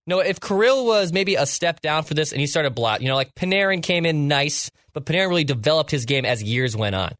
know, 0.08 0.20
if 0.20 0.40
Kirill 0.40 0.86
was 0.86 1.14
maybe 1.14 1.36
a 1.36 1.46
step 1.46 1.82
down 1.82 2.04
for 2.04 2.14
this 2.14 2.32
and 2.32 2.42
he 2.42 2.48
started 2.48 2.76
block, 2.76 3.02
you 3.02 3.08
know, 3.08 3.16
like 3.16 3.34
Panarin 3.36 3.82
came 3.82 4.06
in 4.06 4.28
nice, 4.28 4.70
but 4.94 5.06
Panarin 5.06 5.30
really 5.30 5.44
developed 5.44 5.92
his 5.92 6.06
game 6.06 6.26
as 6.26 6.44
years 6.44 6.76
went 6.76 6.96
on. 6.96 7.14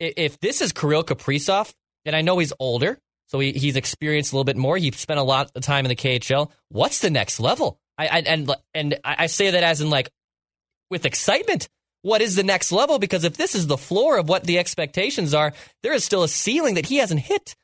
If 0.00 0.38
this 0.40 0.60
is 0.60 0.72
Kirill 0.72 1.04
Kaprizov, 1.04 1.72
and 2.04 2.14
I 2.14 2.22
know 2.22 2.38
he's 2.38 2.52
older, 2.58 2.98
so 3.26 3.40
he, 3.40 3.52
he's 3.52 3.76
experienced 3.76 4.32
a 4.32 4.36
little 4.36 4.44
bit 4.44 4.56
more. 4.56 4.76
He 4.76 4.90
spent 4.92 5.20
a 5.20 5.24
lot 5.24 5.50
of 5.54 5.62
time 5.62 5.84
in 5.84 5.90
the 5.90 5.96
KHL. 5.96 6.50
What's 6.68 7.00
the 7.00 7.10
next 7.10 7.40
level? 7.40 7.78
I, 7.98 8.06
I 8.06 8.18
and 8.20 8.54
and 8.74 8.98
I 9.04 9.26
say 9.26 9.50
that 9.50 9.62
as 9.64 9.80
in 9.80 9.90
like 9.90 10.08
with 10.88 11.04
excitement 11.04 11.68
what 12.02 12.22
is 12.22 12.36
the 12.36 12.44
next 12.44 12.70
level 12.70 13.00
because 13.00 13.24
if 13.24 13.36
this 13.36 13.56
is 13.56 13.66
the 13.66 13.76
floor 13.76 14.18
of 14.18 14.28
what 14.28 14.44
the 14.44 14.58
expectations 14.58 15.34
are, 15.34 15.52
there 15.82 15.92
is 15.92 16.04
still 16.04 16.22
a 16.22 16.28
ceiling 16.28 16.74
that 16.74 16.86
he 16.86 16.98
hasn't 16.98 17.20
hit. 17.20 17.56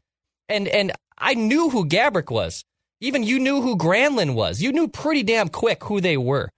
And 0.48 0.66
and 0.66 0.92
I 1.16 1.34
knew 1.34 1.70
who 1.70 1.86
Gaborik 1.86 2.30
was. 2.30 2.64
Even 3.04 3.22
you 3.22 3.38
knew 3.38 3.60
who 3.60 3.76
Granlund 3.76 4.34
was. 4.34 4.62
You 4.62 4.72
knew 4.72 4.88
pretty 4.88 5.22
damn 5.22 5.48
quick 5.48 5.84
who 5.84 6.00
they 6.00 6.16
were. 6.16 6.48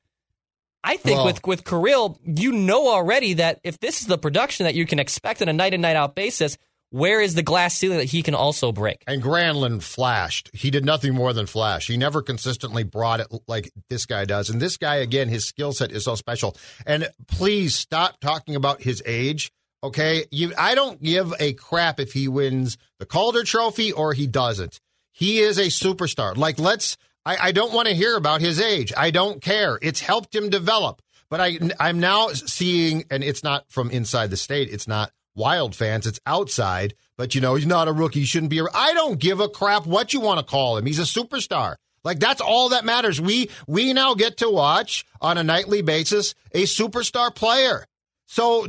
I 0.85 0.96
think 0.96 1.16
well, 1.16 1.26
with 1.26 1.44
with 1.44 1.64
Kirill, 1.64 2.20
you 2.24 2.52
know 2.52 2.88
already 2.88 3.35
that 3.35 3.59
if 3.64 3.80
this 3.80 4.00
is 4.00 4.06
the 4.06 4.16
production 4.16 4.64
that 4.64 4.76
you 4.76 4.87
can 4.87 5.00
expect 5.00 5.42
on 5.42 5.48
a 5.48 5.52
night 5.52 5.74
in 5.74 5.80
night 5.80 5.96
out 5.96 6.14
basis, 6.14 6.56
where 6.90 7.20
is 7.20 7.35
the 7.35 7.42
glass 7.42 7.74
ceiling 7.74 7.98
that 7.98 8.04
he 8.04 8.22
can 8.22 8.37
also 8.37 8.70
break? 8.70 9.02
And 9.09 9.20
Granlund 9.20 9.82
flashed. 9.82 10.50
He 10.52 10.70
did 10.70 10.85
nothing 10.85 11.12
more 11.14 11.32
than 11.32 11.46
flash. 11.46 11.88
He 11.88 11.96
never 11.96 12.22
consistently 12.22 12.85
brought 12.85 13.18
it 13.18 13.26
like 13.48 13.72
this 13.90 14.06
guy 14.06 14.24
does. 14.24 14.48
And 14.48 14.62
this 14.62 14.76
guy, 14.76 14.96
again, 14.96 15.28
his 15.28 15.44
skill 15.44 15.72
set 15.72 15.90
is 15.90 16.04
so 16.04 16.14
special. 16.14 16.56
And 16.87 17.09
please 17.26 17.74
stop 17.74 18.20
talking 18.20 18.54
about 18.54 18.80
his 18.80 19.02
age. 19.04 19.50
Okay. 19.82 20.26
You, 20.30 20.52
I 20.56 20.76
don't 20.76 21.02
give 21.02 21.35
a 21.40 21.54
crap 21.54 21.98
if 21.98 22.12
he 22.12 22.28
wins 22.28 22.78
the 23.00 23.06
Calder 23.06 23.42
Trophy 23.42 23.90
or 23.90 24.12
he 24.12 24.28
doesn't. 24.28 24.80
He 25.16 25.38
is 25.38 25.57
a 25.57 25.66
superstar. 25.66 26.37
Like, 26.37 26.59
let's, 26.59 26.98
I, 27.24 27.48
I 27.48 27.52
don't 27.52 27.72
want 27.72 27.88
to 27.88 27.94
hear 27.94 28.16
about 28.16 28.42
his 28.42 28.61
age. 28.61 28.92
I 28.94 29.11
don't 29.11 29.40
care. 29.40 29.79
It's 29.81 30.00
helped 30.00 30.35
him 30.35 30.50
develop. 30.50 31.00
But 31.31 31.40
I, 31.40 31.59
I'm 31.81 32.00
now 32.00 32.29
seeing, 32.29 33.05
and 33.11 33.24
it's 33.24 33.42
not 33.42 33.64
from 33.70 33.90
inside 33.90 34.29
the 34.29 34.37
state. 34.37 34.68
It's 34.70 34.87
not 34.87 35.11
Wild 35.37 35.76
fans. 35.76 36.07
It's 36.07 36.20
outside. 36.26 36.94
But 37.16 37.35
you 37.35 37.40
know, 37.40 37.55
he's 37.55 37.66
not 37.66 37.88
a 37.88 37.92
rookie. 37.92 38.20
He 38.20 38.26
shouldn't 38.26 38.50
be. 38.50 38.59
A, 38.59 38.64
I 38.74 38.94
don't 38.94 39.18
give 39.18 39.40
a 39.40 39.48
crap 39.48 39.87
what 39.87 40.12
you 40.12 40.20
want 40.20 40.40
to 40.40 40.44
call 40.44 40.76
him. 40.76 40.87
He's 40.87 40.98
a 40.98 41.02
superstar. 41.02 41.76
Like 42.05 42.18
that's 42.18 42.40
all 42.40 42.70
that 42.70 42.85
matters. 42.85 43.20
We 43.20 43.50
we 43.66 43.92
now 43.92 44.14
get 44.14 44.38
to 44.38 44.50
watch 44.50 45.05
on 45.20 45.38
a 45.38 45.44
nightly 45.44 45.83
basis 45.83 46.35
a 46.52 46.62
superstar 46.62 47.35
player. 47.35 47.87
So 48.26 48.66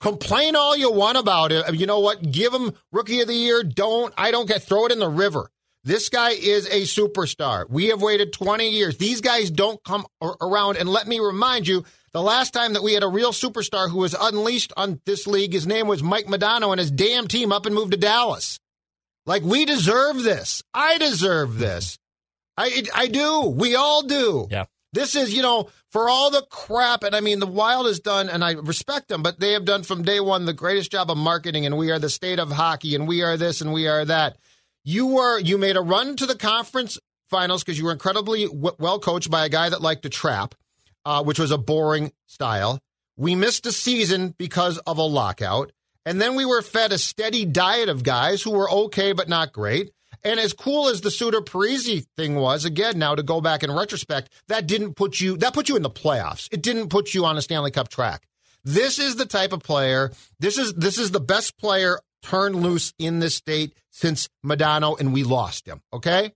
complain 0.00 0.56
all 0.56 0.76
you 0.76 0.92
want 0.92 1.18
about 1.18 1.52
it. 1.52 1.74
You 1.74 1.86
know 1.86 2.00
what? 2.00 2.30
Give 2.30 2.52
him 2.52 2.72
rookie 2.92 3.20
of 3.20 3.28
the 3.28 3.34
year. 3.34 3.62
Don't 3.62 4.12
I 4.16 4.30
don't 4.30 4.48
get 4.48 4.62
throw 4.62 4.86
it 4.86 4.92
in 4.92 4.98
the 4.98 5.08
river. 5.08 5.50
This 5.82 6.10
guy 6.10 6.30
is 6.30 6.66
a 6.66 6.82
superstar. 6.82 7.68
We 7.70 7.86
have 7.86 8.02
waited 8.02 8.34
20 8.34 8.68
years. 8.68 8.98
These 8.98 9.22
guys 9.22 9.50
don't 9.50 9.82
come 9.82 10.06
around. 10.20 10.76
And 10.76 10.88
let 10.88 11.06
me 11.06 11.20
remind 11.20 11.66
you, 11.66 11.84
the 12.12 12.20
last 12.20 12.52
time 12.52 12.74
that 12.74 12.82
we 12.82 12.92
had 12.92 13.02
a 13.02 13.08
real 13.08 13.32
superstar 13.32 13.90
who 13.90 13.98
was 13.98 14.14
unleashed 14.20 14.74
on 14.76 15.00
this 15.06 15.26
league, 15.26 15.54
his 15.54 15.66
name 15.66 15.86
was 15.88 16.02
Mike 16.02 16.26
Modano, 16.26 16.70
and 16.70 16.78
his 16.78 16.90
damn 16.90 17.28
team 17.28 17.50
up 17.50 17.64
and 17.64 17.74
moved 17.74 17.92
to 17.92 17.96
Dallas. 17.96 18.58
Like 19.24 19.42
we 19.42 19.64
deserve 19.64 20.22
this. 20.22 20.62
I 20.74 20.98
deserve 20.98 21.58
this. 21.58 21.98
I 22.58 22.82
I 22.94 23.06
do. 23.06 23.46
We 23.46 23.74
all 23.74 24.02
do. 24.02 24.48
Yeah. 24.50 24.66
This 24.92 25.14
is, 25.14 25.32
you 25.32 25.42
know, 25.42 25.68
for 25.90 26.08
all 26.08 26.30
the 26.30 26.44
crap, 26.50 27.04
and 27.04 27.14
I 27.14 27.20
mean, 27.20 27.38
the 27.38 27.46
Wild 27.46 27.86
has 27.86 28.00
done, 28.00 28.28
and 28.28 28.44
I 28.44 28.52
respect 28.52 29.08
them, 29.08 29.22
but 29.22 29.38
they 29.38 29.52
have 29.52 29.64
done 29.64 29.84
from 29.84 30.02
day 30.02 30.18
one 30.20 30.44
the 30.44 30.52
greatest 30.52 30.90
job 30.90 31.10
of 31.10 31.16
marketing, 31.16 31.64
and 31.64 31.76
we 31.78 31.90
are 31.90 31.98
the 31.98 32.10
state 32.10 32.38
of 32.38 32.50
hockey, 32.50 32.94
and 32.94 33.06
we 33.06 33.22
are 33.22 33.36
this, 33.36 33.60
and 33.60 33.72
we 33.72 33.86
are 33.86 34.04
that. 34.04 34.36
You 34.82 35.06
were, 35.06 35.38
you 35.38 35.58
made 35.58 35.76
a 35.76 35.80
run 35.80 36.16
to 36.16 36.26
the 36.26 36.36
conference 36.36 36.98
finals 37.28 37.62
because 37.62 37.78
you 37.78 37.84
were 37.84 37.92
incredibly 37.92 38.46
w- 38.46 38.76
well 38.78 38.98
coached 38.98 39.30
by 39.30 39.44
a 39.46 39.48
guy 39.48 39.68
that 39.68 39.82
liked 39.82 40.02
to 40.02 40.08
trap, 40.08 40.54
uh, 41.04 41.22
which 41.22 41.38
was 41.38 41.52
a 41.52 41.58
boring 41.58 42.12
style. 42.26 42.80
We 43.16 43.34
missed 43.34 43.66
a 43.66 43.72
season 43.72 44.34
because 44.38 44.78
of 44.78 44.98
a 44.98 45.02
lockout. 45.02 45.72
And 46.06 46.20
then 46.20 46.34
we 46.34 46.46
were 46.46 46.62
fed 46.62 46.92
a 46.92 46.98
steady 46.98 47.44
diet 47.44 47.90
of 47.90 48.02
guys 48.02 48.42
who 48.42 48.52
were 48.52 48.70
okay 48.70 49.12
but 49.12 49.28
not 49.28 49.52
great. 49.52 49.92
And 50.22 50.38
as 50.38 50.52
cool 50.52 50.88
as 50.88 51.00
the 51.00 51.10
Suter 51.10 51.40
Parise 51.40 52.06
thing 52.16 52.36
was, 52.36 52.64
again, 52.64 52.98
now 52.98 53.14
to 53.14 53.22
go 53.22 53.40
back 53.40 53.62
in 53.62 53.72
retrospect, 53.72 54.30
that 54.48 54.66
didn't 54.66 54.94
put 54.94 55.20
you 55.20 55.36
that 55.38 55.54
put 55.54 55.68
you 55.68 55.76
in 55.76 55.82
the 55.82 55.90
playoffs. 55.90 56.48
It 56.52 56.62
didn't 56.62 56.88
put 56.88 57.14
you 57.14 57.24
on 57.24 57.36
a 57.36 57.42
Stanley 57.42 57.70
Cup 57.70 57.88
track. 57.88 58.26
This 58.64 58.98
is 58.98 59.16
the 59.16 59.26
type 59.26 59.52
of 59.52 59.62
player. 59.62 60.12
This 60.38 60.58
is 60.58 60.74
this 60.74 60.98
is 60.98 61.10
the 61.10 61.20
best 61.20 61.56
player 61.58 62.00
turned 62.22 62.56
loose 62.56 62.92
in 62.98 63.18
this 63.18 63.34
state 63.34 63.74
since 63.90 64.28
Modano, 64.44 64.98
and 64.98 65.12
we 65.12 65.24
lost 65.24 65.66
him. 65.66 65.80
Okay, 65.92 66.32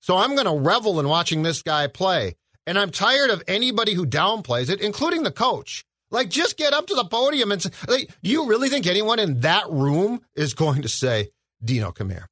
so 0.00 0.16
I'm 0.16 0.34
going 0.34 0.46
to 0.46 0.68
revel 0.68 1.00
in 1.00 1.08
watching 1.08 1.42
this 1.42 1.62
guy 1.62 1.86
play, 1.88 2.36
and 2.66 2.78
I'm 2.78 2.90
tired 2.90 3.30
of 3.30 3.42
anybody 3.48 3.94
who 3.94 4.06
downplays 4.06 4.70
it, 4.70 4.80
including 4.80 5.22
the 5.22 5.32
coach. 5.32 5.84
Like, 6.10 6.28
just 6.28 6.56
get 6.56 6.72
up 6.72 6.86
to 6.86 6.94
the 6.94 7.04
podium 7.04 7.50
and 7.50 7.60
say, 7.60 7.70
like, 7.88 8.10
you 8.22 8.46
really 8.46 8.68
think 8.68 8.86
anyone 8.86 9.18
in 9.18 9.40
that 9.40 9.68
room 9.68 10.20
is 10.36 10.54
going 10.54 10.82
to 10.82 10.88
say, 10.88 11.30
Dino, 11.64 11.90
come 11.90 12.10
here, 12.10 12.28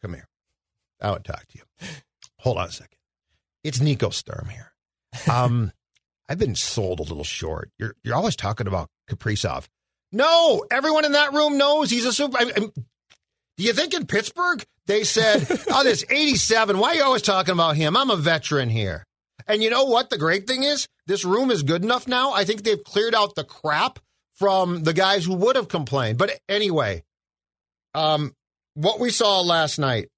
come 0.00 0.14
here? 0.14 0.28
I 1.00 1.10
would 1.10 1.24
talk 1.24 1.46
to 1.46 1.58
you. 1.58 1.88
Hold 2.38 2.58
on 2.58 2.68
a 2.68 2.72
second. 2.72 2.96
It's 3.64 3.80
Nico 3.80 4.10
Sturm 4.10 4.48
here. 4.48 4.72
Um, 5.30 5.72
I've 6.28 6.38
been 6.38 6.54
sold 6.54 7.00
a 7.00 7.04
little 7.04 7.24
short. 7.24 7.70
You're 7.78 7.94
you're 8.02 8.16
always 8.16 8.36
talking 8.36 8.66
about 8.66 8.88
Kaprizov. 9.10 9.66
No, 10.12 10.64
everyone 10.70 11.04
in 11.04 11.12
that 11.12 11.32
room 11.32 11.58
knows 11.58 11.90
he's 11.90 12.04
a 12.04 12.12
super. 12.12 12.38
I, 12.38 12.44
do 12.44 13.64
you 13.64 13.72
think 13.72 13.94
in 13.94 14.06
Pittsburgh 14.06 14.64
they 14.86 15.04
said, 15.04 15.46
"Oh, 15.70 15.84
this 15.84 16.04
87"? 16.08 16.78
Why 16.78 16.90
are 16.90 16.94
you 16.94 17.04
always 17.04 17.22
talking 17.22 17.52
about 17.52 17.76
him? 17.76 17.96
I'm 17.96 18.10
a 18.10 18.16
veteran 18.16 18.68
here." 18.68 19.06
And 19.46 19.62
you 19.62 19.70
know 19.70 19.84
what? 19.84 20.10
The 20.10 20.18
great 20.18 20.46
thing 20.46 20.64
is, 20.64 20.88
this 21.06 21.24
room 21.24 21.50
is 21.50 21.62
good 21.62 21.84
enough 21.84 22.08
now. 22.08 22.32
I 22.32 22.44
think 22.44 22.62
they've 22.62 22.82
cleared 22.82 23.14
out 23.14 23.34
the 23.36 23.44
crap 23.44 24.00
from 24.34 24.82
the 24.82 24.92
guys 24.92 25.24
who 25.24 25.34
would 25.34 25.56
have 25.56 25.68
complained. 25.68 26.18
But 26.18 26.38
anyway, 26.48 27.04
um, 27.94 28.34
what 28.74 28.98
we 28.98 29.10
saw 29.10 29.40
last 29.40 29.78
night 29.78 30.08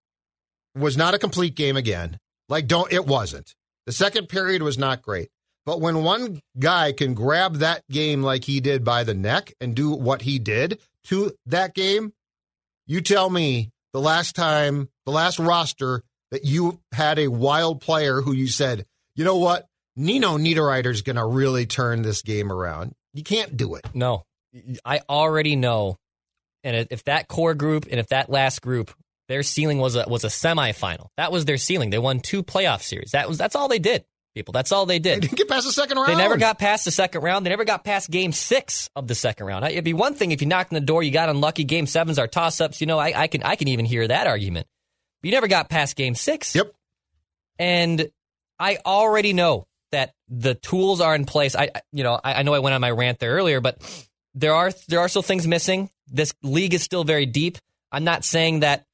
was 0.79 0.97
not 0.97 1.15
a 1.15 1.19
complete 1.19 1.55
game 1.55 1.77
again. 1.77 2.19
Like, 2.49 2.67
don't, 2.67 2.93
it 2.93 3.07
wasn't. 3.07 3.55
The 3.87 3.93
second 3.93 4.29
period 4.29 4.63
was 4.63 4.79
not 4.79 5.03
great. 5.03 5.29
But 5.67 5.81
when 5.81 6.03
one 6.03 6.41
guy 6.59 6.93
can 6.93 7.13
grab 7.13 7.57
that 7.57 7.83
game 7.91 8.23
like 8.23 8.45
he 8.45 8.61
did 8.61 8.85
by 8.85 9.05
the 9.05 9.13
neck 9.13 9.53
and 9.61 9.75
do 9.75 9.91
what 9.91 10.23
he 10.23 10.39
did 10.39 10.81
to 11.05 11.33
that 11.47 11.75
game, 11.75 12.15
you 12.87 13.03
tell 13.03 13.29
me 13.29 13.71
the 13.93 14.01
last 14.01 14.35
time, 14.35 14.89
the 15.05 15.13
last 15.13 15.39
roster 15.39 16.03
that 16.31 16.45
you 16.45 16.81
had 16.93 17.19
a 17.19 17.29
wild 17.29 17.83
player 17.83 18.23
who 18.23 18.33
you 18.33 18.49
said, 18.49 18.87
you 19.15 19.25
know 19.25 19.37
what, 19.37 19.67
Nino 19.95 20.39
Niederreiter's 20.39 21.03
going 21.03 21.17
to 21.17 21.25
really 21.27 21.67
turn 21.67 22.03
this 22.03 22.23
game 22.23 22.51
around. 22.51 22.95
You 23.13 23.23
can't 23.23 23.57
do 23.57 23.75
it. 23.75 23.85
No, 23.93 24.25
I 24.85 25.01
already 25.09 25.57
know. 25.57 25.97
And 26.65 26.89
if 26.91 27.05
that 27.05 27.29
core 27.29 27.55
group 27.55 27.87
and 27.91 28.01
if 28.01 28.09
that 28.09 28.31
last 28.31 28.63
group 28.63 28.95
their 29.29 29.43
ceiling 29.43 29.79
was 29.79 29.95
a 29.97 30.05
was 30.09 30.25
a 30.25 30.29
semifinal. 30.29 31.09
That 31.17 31.31
was 31.31 31.45
their 31.45 31.59
ceiling. 31.59 31.91
They 31.91 31.99
won 31.99 32.21
two 32.21 32.43
playoff 32.43 32.83
series. 32.83 33.13
That 33.13 33.29
was 33.29 33.39
that's 33.39 33.55
all 33.55 33.69
they 33.69 33.79
did. 33.79 34.05
People, 34.35 34.53
that's 34.53 34.73
all 34.73 34.87
they 34.87 34.99
did. 34.99 35.17
They 35.17 35.27
didn't 35.27 35.39
get 35.39 35.49
past 35.49 35.67
the 35.67 35.73
second 35.73 35.97
round. 35.97 36.11
They 36.11 36.15
never 36.15 36.37
got 36.37 36.59
past 36.59 36.85
the 36.85 36.91
second 36.91 37.23
round. 37.23 37.45
They 37.45 37.51
never 37.51 37.65
got 37.65 37.83
past 37.83 38.11
game 38.11 38.31
six 38.31 38.89
of 38.95 39.09
the 39.09 39.15
second 39.15 39.47
round. 39.47 39.65
It'd 39.65 39.85
be 39.85 39.95
one 39.95 40.15
thing 40.15 40.31
if 40.31 40.41
you 40.41 40.47
knocked 40.47 40.73
on 40.73 40.77
the 40.77 40.85
door, 40.85 41.03
you 41.03 41.11
got 41.11 41.29
unlucky. 41.29 41.65
Game 41.65 41.87
sevens 41.87 42.19
are 42.19 42.29
toss 42.29 42.61
ups. 42.61 42.81
You 42.81 42.87
know, 42.87 42.99
I, 42.99 43.23
I 43.23 43.27
can 43.27 43.43
I 43.43 43.57
can 43.57 43.69
even 43.69 43.85
hear 43.85 44.07
that 44.07 44.27
argument. 44.27 44.67
But 45.21 45.29
you 45.29 45.33
never 45.33 45.49
got 45.49 45.69
past 45.69 45.97
game 45.97 46.15
six. 46.15 46.55
Yep. 46.55 46.73
And 47.59 48.09
I 48.59 48.79
already 48.87 49.33
know 49.33 49.67
that 49.91 50.15
the 50.29 50.55
tools 50.55 51.01
are 51.01 51.15
in 51.15 51.25
place. 51.25 51.57
I 51.57 51.71
you 51.93 52.05
know 52.05 52.21
I, 52.23 52.35
I 52.35 52.43
know 52.43 52.55
I 52.55 52.61
went 52.61 52.75
on 52.75 52.81
my 52.81 52.91
rant 52.91 53.19
there 53.19 53.33
earlier, 53.33 53.61
but 53.61 53.81
there 54.35 54.55
are 54.55 54.71
there 54.89 55.01
are 55.01 55.09
still 55.09 55.23
things 55.23 55.47
missing. 55.47 55.91
This 56.07 56.33
league 56.43 56.75
is 56.75 56.83
still 56.83 57.03
very 57.05 57.27
deep. 57.27 57.59
I'm 57.91 58.05
not 58.05 58.25
saying 58.25 58.61
that 58.61 58.85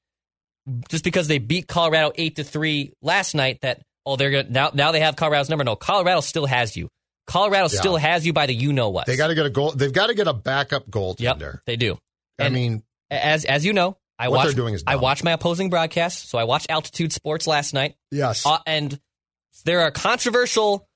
just 0.89 1.05
because 1.05 1.29
they 1.29 1.39
beat 1.39 1.69
Colorado 1.69 2.13
eight 2.17 2.37
to 2.37 2.45
three 2.45 2.93
last 3.03 3.35
night 3.35 3.61
that 3.63 3.83
oh 4.07 4.17
they're 4.17 4.31
gonna 4.31 4.51
now 4.51 4.71
now 4.75 4.93
they 4.93 5.01
have 5.01 5.17
Colorado's 5.17 5.49
number. 5.49 5.65
No, 5.65 5.77
Colorado 5.77 6.21
still 6.21 6.47
has 6.47 6.77
you. 6.77 6.89
Colorado 7.27 7.69
yeah. 7.71 7.79
still 7.81 7.97
has 7.97 8.27
you 8.27 8.33
by 8.33 8.47
the 8.47 8.55
you 8.55 8.73
know 8.73 8.91
what. 8.91 9.07
They 9.07 9.17
got 9.17 9.29
to 9.29 9.35
get 9.35 9.47
a 9.47 9.51
goal. 9.51 9.73
They've 9.73 9.93
got 9.93 10.09
to 10.09 10.15
get 10.15 10.29
a 10.29 10.35
backup 10.35 10.89
goaltender. 10.91 11.41
Yep, 11.41 11.61
they 11.67 11.77
do. 11.77 11.99
I 12.39 12.49
mean, 12.49 12.83
as 13.11 13.45
as 13.45 13.65
you 13.65 13.73
know, 13.73 13.97
I 14.19 14.29
what 14.29 14.37
watched, 14.37 14.49
they're 14.49 14.57
doing 14.57 14.75
is 14.75 14.83
dumb. 14.83 14.93
I 14.93 14.97
watched 14.97 15.25
my 15.25 15.33
opposing 15.33 15.71
broadcast. 15.71 16.29
So 16.29 16.39
I 16.39 16.45
watched 16.45 16.71
Altitude 16.71 17.13
Sports 17.13 17.47
last 17.47 17.75
night. 17.75 17.95
Yes, 18.11 18.45
uh, 18.45 18.59
and 18.67 18.99
there 19.65 19.83
are 19.83 19.91
controversial 19.91 20.87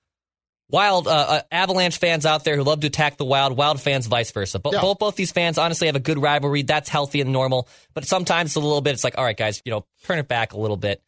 Wild 0.71 1.09
uh, 1.09 1.11
uh, 1.11 1.41
Avalanche 1.51 1.97
fans 1.97 2.27
out 2.27 2.45
there 2.45 2.57
who 2.57 2.63
love 2.63 2.81
to 2.81 2.89
attack 2.89 3.17
the 3.17 3.25
Wild, 3.25 3.57
Wild 3.57 3.81
fans 3.81 4.07
vice 4.07 4.31
versa. 4.33 4.59
But 4.59 4.75
yeah. 4.75 4.81
both 4.81 4.99
both 4.99 5.17
these 5.17 5.33
fans 5.33 5.57
honestly 5.57 5.87
have 5.87 5.97
a 5.97 6.01
good 6.01 6.19
rivalry. 6.19 6.63
That's 6.63 6.89
healthy 6.89 7.21
and 7.21 7.33
normal. 7.33 7.69
But 7.95 8.05
sometimes 8.05 8.51
it's 8.51 8.57
a 8.57 8.61
little 8.61 8.83
bit. 8.83 8.93
It's 8.93 9.05
like, 9.05 9.17
all 9.17 9.25
right, 9.25 9.37
guys, 9.37 9.63
you 9.65 9.73
know, 9.73 9.87
turn 10.05 10.19
it 10.19 10.29
back 10.29 10.53
a 10.53 10.59
little 10.59 10.77
bit. 10.77 11.03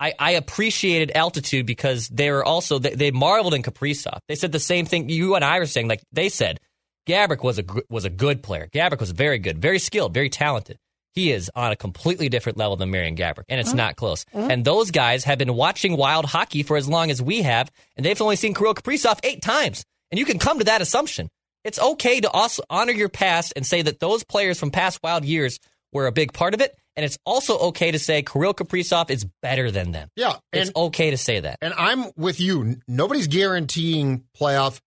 I, 0.00 0.14
I 0.18 0.30
appreciated 0.32 1.12
altitude 1.14 1.66
because 1.66 2.08
they 2.08 2.30
were 2.30 2.44
also 2.44 2.78
they, 2.78 2.94
they 2.94 3.10
marveled 3.10 3.54
in 3.54 3.62
Kaprizov. 3.62 4.18
They 4.28 4.34
said 4.34 4.50
the 4.50 4.58
same 4.58 4.86
thing 4.86 5.08
you 5.08 5.34
and 5.36 5.44
I 5.44 5.58
were 5.58 5.66
saying. 5.66 5.88
Like 5.88 6.02
they 6.10 6.28
said, 6.28 6.58
Gaborik 7.06 7.44
was 7.44 7.58
a 7.58 7.64
was 7.88 8.04
a 8.04 8.10
good 8.10 8.42
player. 8.42 8.68
Gaborik 8.72 8.98
was 8.98 9.12
very 9.12 9.38
good, 9.38 9.60
very 9.60 9.78
skilled, 9.78 10.14
very 10.14 10.30
talented 10.30 10.78
he 11.12 11.32
is 11.32 11.50
on 11.54 11.72
a 11.72 11.76
completely 11.76 12.28
different 12.28 12.58
level 12.58 12.76
than 12.76 12.90
Marian 12.90 13.16
Gaborik, 13.16 13.44
and 13.48 13.60
it's 13.60 13.70
mm-hmm. 13.70 13.78
not 13.78 13.96
close. 13.96 14.24
Mm-hmm. 14.34 14.50
And 14.50 14.64
those 14.64 14.90
guys 14.90 15.24
have 15.24 15.38
been 15.38 15.54
watching 15.54 15.96
wild 15.96 16.24
hockey 16.24 16.62
for 16.62 16.76
as 16.76 16.88
long 16.88 17.10
as 17.10 17.20
we 17.20 17.42
have, 17.42 17.70
and 17.96 18.04
they've 18.04 18.20
only 18.20 18.36
seen 18.36 18.54
Kirill 18.54 18.74
Kaprizov 18.74 19.20
eight 19.24 19.42
times. 19.42 19.84
And 20.10 20.18
you 20.18 20.24
can 20.24 20.38
come 20.38 20.58
to 20.58 20.64
that 20.64 20.80
assumption. 20.80 21.28
It's 21.64 21.78
okay 21.78 22.20
to 22.20 22.30
also 22.30 22.62
honor 22.70 22.92
your 22.92 23.08
past 23.08 23.52
and 23.54 23.66
say 23.66 23.82
that 23.82 24.00
those 24.00 24.24
players 24.24 24.58
from 24.58 24.70
past 24.70 25.00
wild 25.02 25.24
years 25.24 25.60
were 25.92 26.06
a 26.06 26.12
big 26.12 26.32
part 26.32 26.54
of 26.54 26.60
it. 26.60 26.76
And 26.96 27.04
it's 27.04 27.18
also 27.24 27.58
okay 27.58 27.90
to 27.92 27.98
say 27.98 28.22
Kirill 28.22 28.54
Kaprizov 28.54 29.10
is 29.10 29.26
better 29.42 29.70
than 29.70 29.92
them. 29.92 30.08
Yeah. 30.16 30.36
it's 30.52 30.72
okay 30.74 31.10
to 31.10 31.16
say 31.16 31.40
that. 31.40 31.58
And 31.62 31.72
I'm 31.76 32.06
with 32.16 32.40
you. 32.40 32.76
Nobody's 32.88 33.26
guaranteeing 33.26 34.24
playoff 34.38 34.80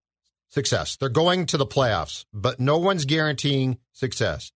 success. 0.49 0.97
They're 0.97 1.09
going 1.09 1.45
to 1.47 1.57
the 1.57 1.65
playoffs, 1.65 2.25
but 2.33 2.59
no 2.59 2.77
one's 2.77 3.05
guaranteeing 3.05 3.77
success. 3.93 4.51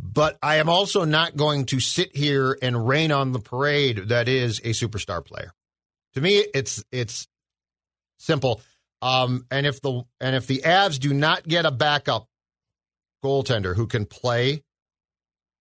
But 0.00 0.38
I 0.42 0.56
am 0.56 0.68
also 0.68 1.04
not 1.04 1.36
going 1.36 1.66
to 1.66 1.80
sit 1.80 2.14
here 2.14 2.56
and 2.62 2.86
rain 2.86 3.10
on 3.12 3.32
the 3.32 3.40
parade 3.40 4.08
that 4.08 4.28
is 4.28 4.58
a 4.60 4.70
superstar 4.70 5.24
player. 5.24 5.52
To 6.14 6.20
me, 6.20 6.44
it's 6.54 6.84
it's 6.92 7.26
simple. 8.18 8.60
Um, 9.02 9.46
and 9.50 9.66
if 9.66 9.80
the 9.80 10.02
and 10.20 10.36
if 10.36 10.46
the 10.46 10.58
Avs 10.58 10.98
do 10.98 11.12
not 11.12 11.46
get 11.46 11.66
a 11.66 11.70
backup 11.70 12.26
goaltender 13.24 13.74
who 13.74 13.86
can 13.86 14.06
play, 14.06 14.62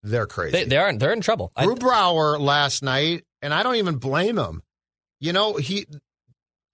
they're 0.03 0.27
crazy. 0.27 0.51
They, 0.51 0.65
they 0.65 0.77
are 0.77 0.93
they're 0.93 1.13
in 1.13 1.21
trouble. 1.21 1.51
Grubauer 1.57 2.39
last 2.39 2.83
night, 2.83 3.23
and 3.41 3.53
I 3.53 3.63
don't 3.63 3.75
even 3.75 3.97
blame 3.97 4.37
him. 4.37 4.61
You 5.19 5.33
know 5.33 5.55
he 5.55 5.87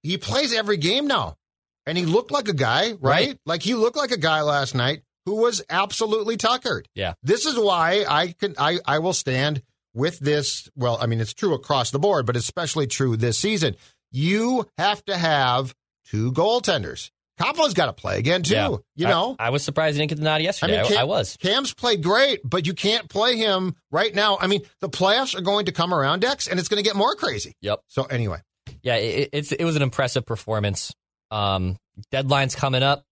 he 0.04 0.18
plays 0.18 0.54
every 0.54 0.78
game 0.78 1.08
now, 1.08 1.38
and 1.86 1.98
he 1.98 2.06
looked 2.06 2.32
like 2.32 2.50
a 2.50 2.54
guy, 2.54 2.92
right? 2.92 3.00
right? 3.02 3.40
Like 3.46 3.64
he 3.64 3.74
looked 3.74 3.98
like 3.98 4.12
a 4.12 4.18
guy 4.18 4.42
last 4.42 4.76
night 4.76 5.02
who 5.26 5.36
was 5.36 5.64
absolutely 5.70 6.38
tuckered. 6.38 6.88
Yeah. 6.96 7.14
This 7.24 7.46
is 7.46 7.58
why 7.58 8.06
I 8.08 8.34
can 8.34 8.56
I, 8.58 8.80
I 8.86 9.00
will 9.00 9.14
stand 9.14 9.62
with 9.94 10.20
this, 10.20 10.70
well, 10.76 10.98
I 11.00 11.06
mean, 11.06 11.22
it's 11.22 11.34
true 11.34 11.54
across 11.54 11.92
the 11.92 12.00
board, 12.00 12.26
but 12.26 12.36
especially 12.36 12.88
true 12.88 13.16
this 13.16 13.38
season. 13.38 13.76
You 14.12 14.68
have 14.78 15.04
to 15.06 15.18
have 15.18 15.74
two 16.10 16.32
goaltenders. 16.32 17.10
Coppola's 17.40 17.74
got 17.74 17.88
to 17.88 17.94
play 17.94 18.20
again 18.20 18.44
too. 18.44 18.54
Yeah. 18.54 18.78
You 18.96 19.08
know, 19.08 19.36
I, 19.40 19.50
was 19.50 19.64
surprised 19.64 19.96
he 19.96 20.00
didn't 20.00 20.10
get 20.10 20.18
the 20.18 20.24
nod 20.24 20.42
yesterday. 20.42 20.82
I, 20.82 20.88
Cam- 20.88 20.98
I 21.00 21.04
was. 21.04 21.36
Cam's 21.38 21.74
played 21.74 22.04
great, 22.04 22.42
but 22.44 22.68
you 22.68 22.74
can't 22.74 23.10
play 23.10 23.38
him 23.38 23.76
right 23.92 24.14
now. 24.14 24.38
I 24.40 24.46
mean, 24.48 24.62
the 24.82 24.90
playoffs 24.90 25.36
are 25.36 25.42
going 25.42 25.66
to 25.66 25.72
come 25.72 25.94
around, 25.94 26.20
Dex, 26.20 26.48
and 26.48 26.60
it's 26.60 26.70
going 26.70 26.84
to 26.84 26.88
get 26.88 26.96
more 26.96 27.16
crazy. 27.16 27.56
Yep. 27.62 27.82
So 27.88 28.04
anyway, 28.04 28.40
Yeah, 28.84 28.98
it, 28.98 29.30
it's 29.34 29.52
it 29.52 29.64
was 29.64 29.76
an 29.76 29.82
impressive 29.82 30.26
performance. 30.26 30.94
Um, 31.32 31.78
deadline's 32.12 32.54
coming 32.56 32.84
up. 32.84 33.04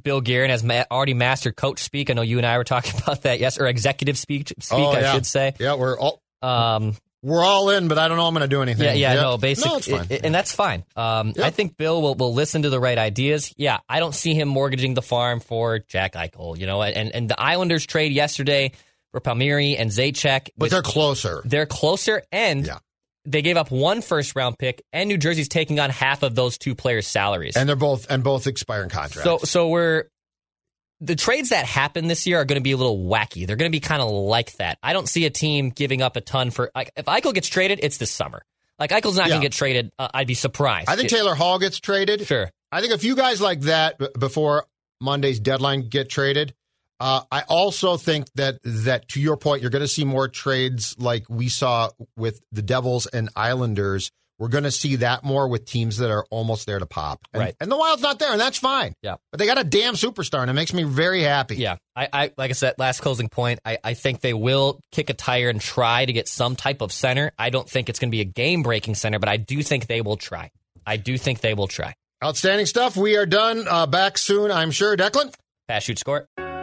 Bill 0.00 0.20
Guerin 0.20 0.50
has 0.50 0.62
ma- 0.62 0.84
already 0.90 1.14
mastered 1.14 1.56
coach 1.56 1.80
speak. 1.80 2.10
I 2.10 2.14
know 2.14 2.22
you 2.22 2.38
and 2.38 2.46
I 2.46 2.58
were 2.58 2.64
talking 2.64 3.00
about 3.02 3.22
that. 3.22 3.40
Yes, 3.40 3.58
or 3.58 3.66
executive 3.66 4.16
speak. 4.18 4.48
Speak, 4.60 4.78
Oh, 4.78 4.90
I 4.92 5.00
yeah. 5.00 5.12
should 5.14 5.26
say. 5.26 5.54
yeah, 5.58 5.74
we're 5.74 5.98
all 5.98 6.20
Um, 6.42 6.96
we're 7.22 7.42
all 7.44 7.68
in, 7.70 7.88
but 7.88 7.98
I 7.98 8.08
don't 8.08 8.16
know 8.16 8.26
I'm 8.26 8.32
going 8.32 8.48
to 8.48 8.48
do 8.48 8.62
anything. 8.62 8.84
yeah, 8.86 8.92
yeah, 8.94 9.12
Yep. 9.14 9.22
no, 9.22 9.36
basically, 9.36 9.70
no, 9.72 9.76
it's 9.76 9.86
fine. 10.08 10.20
and 10.24 10.34
that's 10.34 10.52
fine. 10.52 10.84
Um, 10.96 11.34
Yep. 11.36 11.44
I 11.44 11.50
think 11.50 11.76
Bill 11.76 12.00
will, 12.00 12.14
will 12.14 12.32
listen 12.32 12.62
to 12.62 12.70
the 12.70 12.80
right 12.80 12.96
ideas. 12.96 13.52
Yeah, 13.58 13.78
I 13.90 14.00
don't 14.00 14.14
see 14.14 14.32
him 14.32 14.48
mortgaging 14.48 14.94
the 14.94 15.02
farm 15.02 15.40
for 15.40 15.80
Jack 15.80 16.14
Eichel. 16.14 16.56
You 16.56 16.66
know, 16.66 16.82
and 16.82 17.14
and 17.14 17.28
the 17.28 17.38
Islanders 17.38 17.84
trade 17.84 18.12
yesterday 18.12 18.72
for 19.12 19.20
Palmieri 19.20 19.76
and 19.76 19.90
Zajac, 19.90 20.48
but 20.56 20.70
they're 20.70 20.80
closer. 20.82 21.42
they're 21.44 21.66
closer, 21.66 22.22
and 22.32 22.66
Yeah. 22.66 22.78
They 23.24 23.42
gave 23.42 23.56
up 23.56 23.70
one 23.70 24.02
first 24.02 24.34
round 24.36 24.58
pick, 24.58 24.82
and 24.92 25.08
New 25.08 25.18
Jersey's 25.18 25.48
taking 25.48 25.78
on 25.80 25.90
half 25.90 26.22
of 26.22 26.34
those 26.34 26.56
two 26.58 26.74
players' 26.74 27.06
salaries. 27.06 27.56
and 27.56 27.68
they're 27.68 27.76
both 27.76 28.10
and 28.10 28.24
both 28.24 28.46
expiring 28.46 28.88
contracts. 28.90 29.24
So 29.24 29.38
so 29.38 29.68
we're 29.68 30.04
the 31.02 31.16
trades 31.16 31.48
that 31.48 31.64
happen 31.64 32.08
this 32.08 32.26
year 32.26 32.38
are 32.40 32.44
going 32.44 32.60
to 32.60 32.62
be 32.62 32.72
a 32.72 32.76
little 32.76 32.98
wacky. 33.04 33.46
They're 33.46 33.56
going 33.56 33.70
to 33.70 33.74
be 33.74 33.80
kind 33.80 34.02
of 34.02 34.10
like 34.10 34.52
that. 34.58 34.78
I 34.82 34.92
don't 34.92 35.08
see 35.08 35.24
a 35.24 35.30
team 35.30 35.70
giving 35.70 36.02
up 36.02 36.16
a 36.16 36.20
ton 36.20 36.50
for 36.50 36.70
like 36.74 36.90
if 36.96 37.06
Eichel 37.06 37.32
gets 37.34 37.48
traded, 37.48 37.80
it's 37.82 37.96
this 37.96 38.10
summer. 38.10 38.42
Like 38.78 38.90
Eichel's 38.90 39.16
not 39.16 39.28
going 39.28 39.30
Yeah. 39.30 39.36
to 39.36 39.42
get 39.42 39.52
traded. 39.52 39.90
Uh, 39.98 40.08
I'd 40.12 40.26
be 40.26 40.34
surprised. 40.34 40.88
I 40.88 40.96
think 40.96 41.10
It- 41.10 41.14
Taylor 41.16 41.34
Hall 41.34 41.58
gets 41.58 41.80
traded. 41.80 42.26
Sure. 42.26 42.50
I 42.72 42.80
think 42.80 42.92
a 42.92 42.98
few 42.98 43.16
guys 43.16 43.40
like 43.40 43.60
that 43.62 43.98
before 44.18 44.66
Monday's 45.00 45.40
deadline 45.40 45.88
get 45.88 46.08
traded. 46.08 46.54
Uh, 47.00 47.22
I 47.32 47.42
also 47.48 47.96
think 47.96 48.26
that 48.34 48.58
that 48.62 49.08
to 49.08 49.20
your 49.20 49.36
point, 49.36 49.62
you're 49.62 49.70
going 49.70 49.80
to 49.80 49.88
see 49.88 50.04
more 50.04 50.28
trades 50.28 50.94
like 50.98 51.24
we 51.30 51.48
saw 51.48 51.90
with 52.16 52.40
the 52.52 52.62
Devils 52.62 53.06
and 53.06 53.30
Islanders. 53.34 54.10
We're 54.38 54.48
going 54.48 54.64
to 54.64 54.70
see 54.70 54.96
that 54.96 55.22
more 55.22 55.48
with 55.48 55.66
teams 55.66 55.98
that 55.98 56.10
are 56.10 56.24
almost 56.30 56.66
there 56.66 56.78
to 56.78 56.86
pop. 56.86 57.20
And, 57.34 57.40
Right. 57.42 57.54
And 57.60 57.70
the 57.70 57.76
Wild's 57.76 58.00
not 58.00 58.18
there, 58.18 58.32
and 58.32 58.40
that's 58.40 58.56
fine. 58.56 58.94
Yeah. 59.02 59.16
But 59.30 59.38
they 59.38 59.44
got 59.44 59.58
a 59.58 59.64
damn 59.64 59.94
superstar, 59.94 60.40
and 60.40 60.50
it 60.50 60.54
makes 60.54 60.72
me 60.72 60.82
very 60.82 61.22
happy. 61.22 61.56
Yeah, 61.56 61.76
I, 61.94 62.08
I 62.10 62.32
like 62.38 62.50
I 62.50 62.54
said, 62.54 62.74
last 62.78 63.00
closing 63.00 63.28
point. 63.28 63.60
I, 63.66 63.78
I 63.84 63.94
think 63.94 64.20
they 64.20 64.32
will 64.32 64.80
kick 64.92 65.10
a 65.10 65.14
tire 65.14 65.50
and 65.50 65.60
try 65.60 66.06
to 66.06 66.12
get 66.12 66.26
some 66.26 66.56
type 66.56 66.80
of 66.80 66.90
center. 66.90 67.32
I 67.38 67.50
don't 67.50 67.68
think 67.68 67.88
it's 67.90 67.98
going 67.98 68.10
to 68.10 68.14
be 68.14 68.22
a 68.22 68.26
game 68.26 68.62
breaking 68.62 68.94
center, 68.94 69.18
but 69.18 69.28
I 69.28 69.36
do 69.36 69.62
think 69.62 69.86
they 69.86 70.00
will 70.00 70.16
try. 70.16 70.50
I 70.86 70.96
do 70.96 71.18
think 71.18 71.40
they 71.40 71.52
will 71.52 71.68
try. 71.68 71.94
Outstanding 72.24 72.66
stuff. 72.66 72.96
We 72.96 73.16
are 73.16 73.26
done. 73.26 73.66
Uh, 73.68 73.86
back 73.86 74.16
soon, 74.18 74.50
I'm 74.50 74.70
sure. 74.70 74.96
Declan? 74.96 75.34
Pass, 75.68 75.84
shoot, 75.84 75.98
score. 75.98 76.26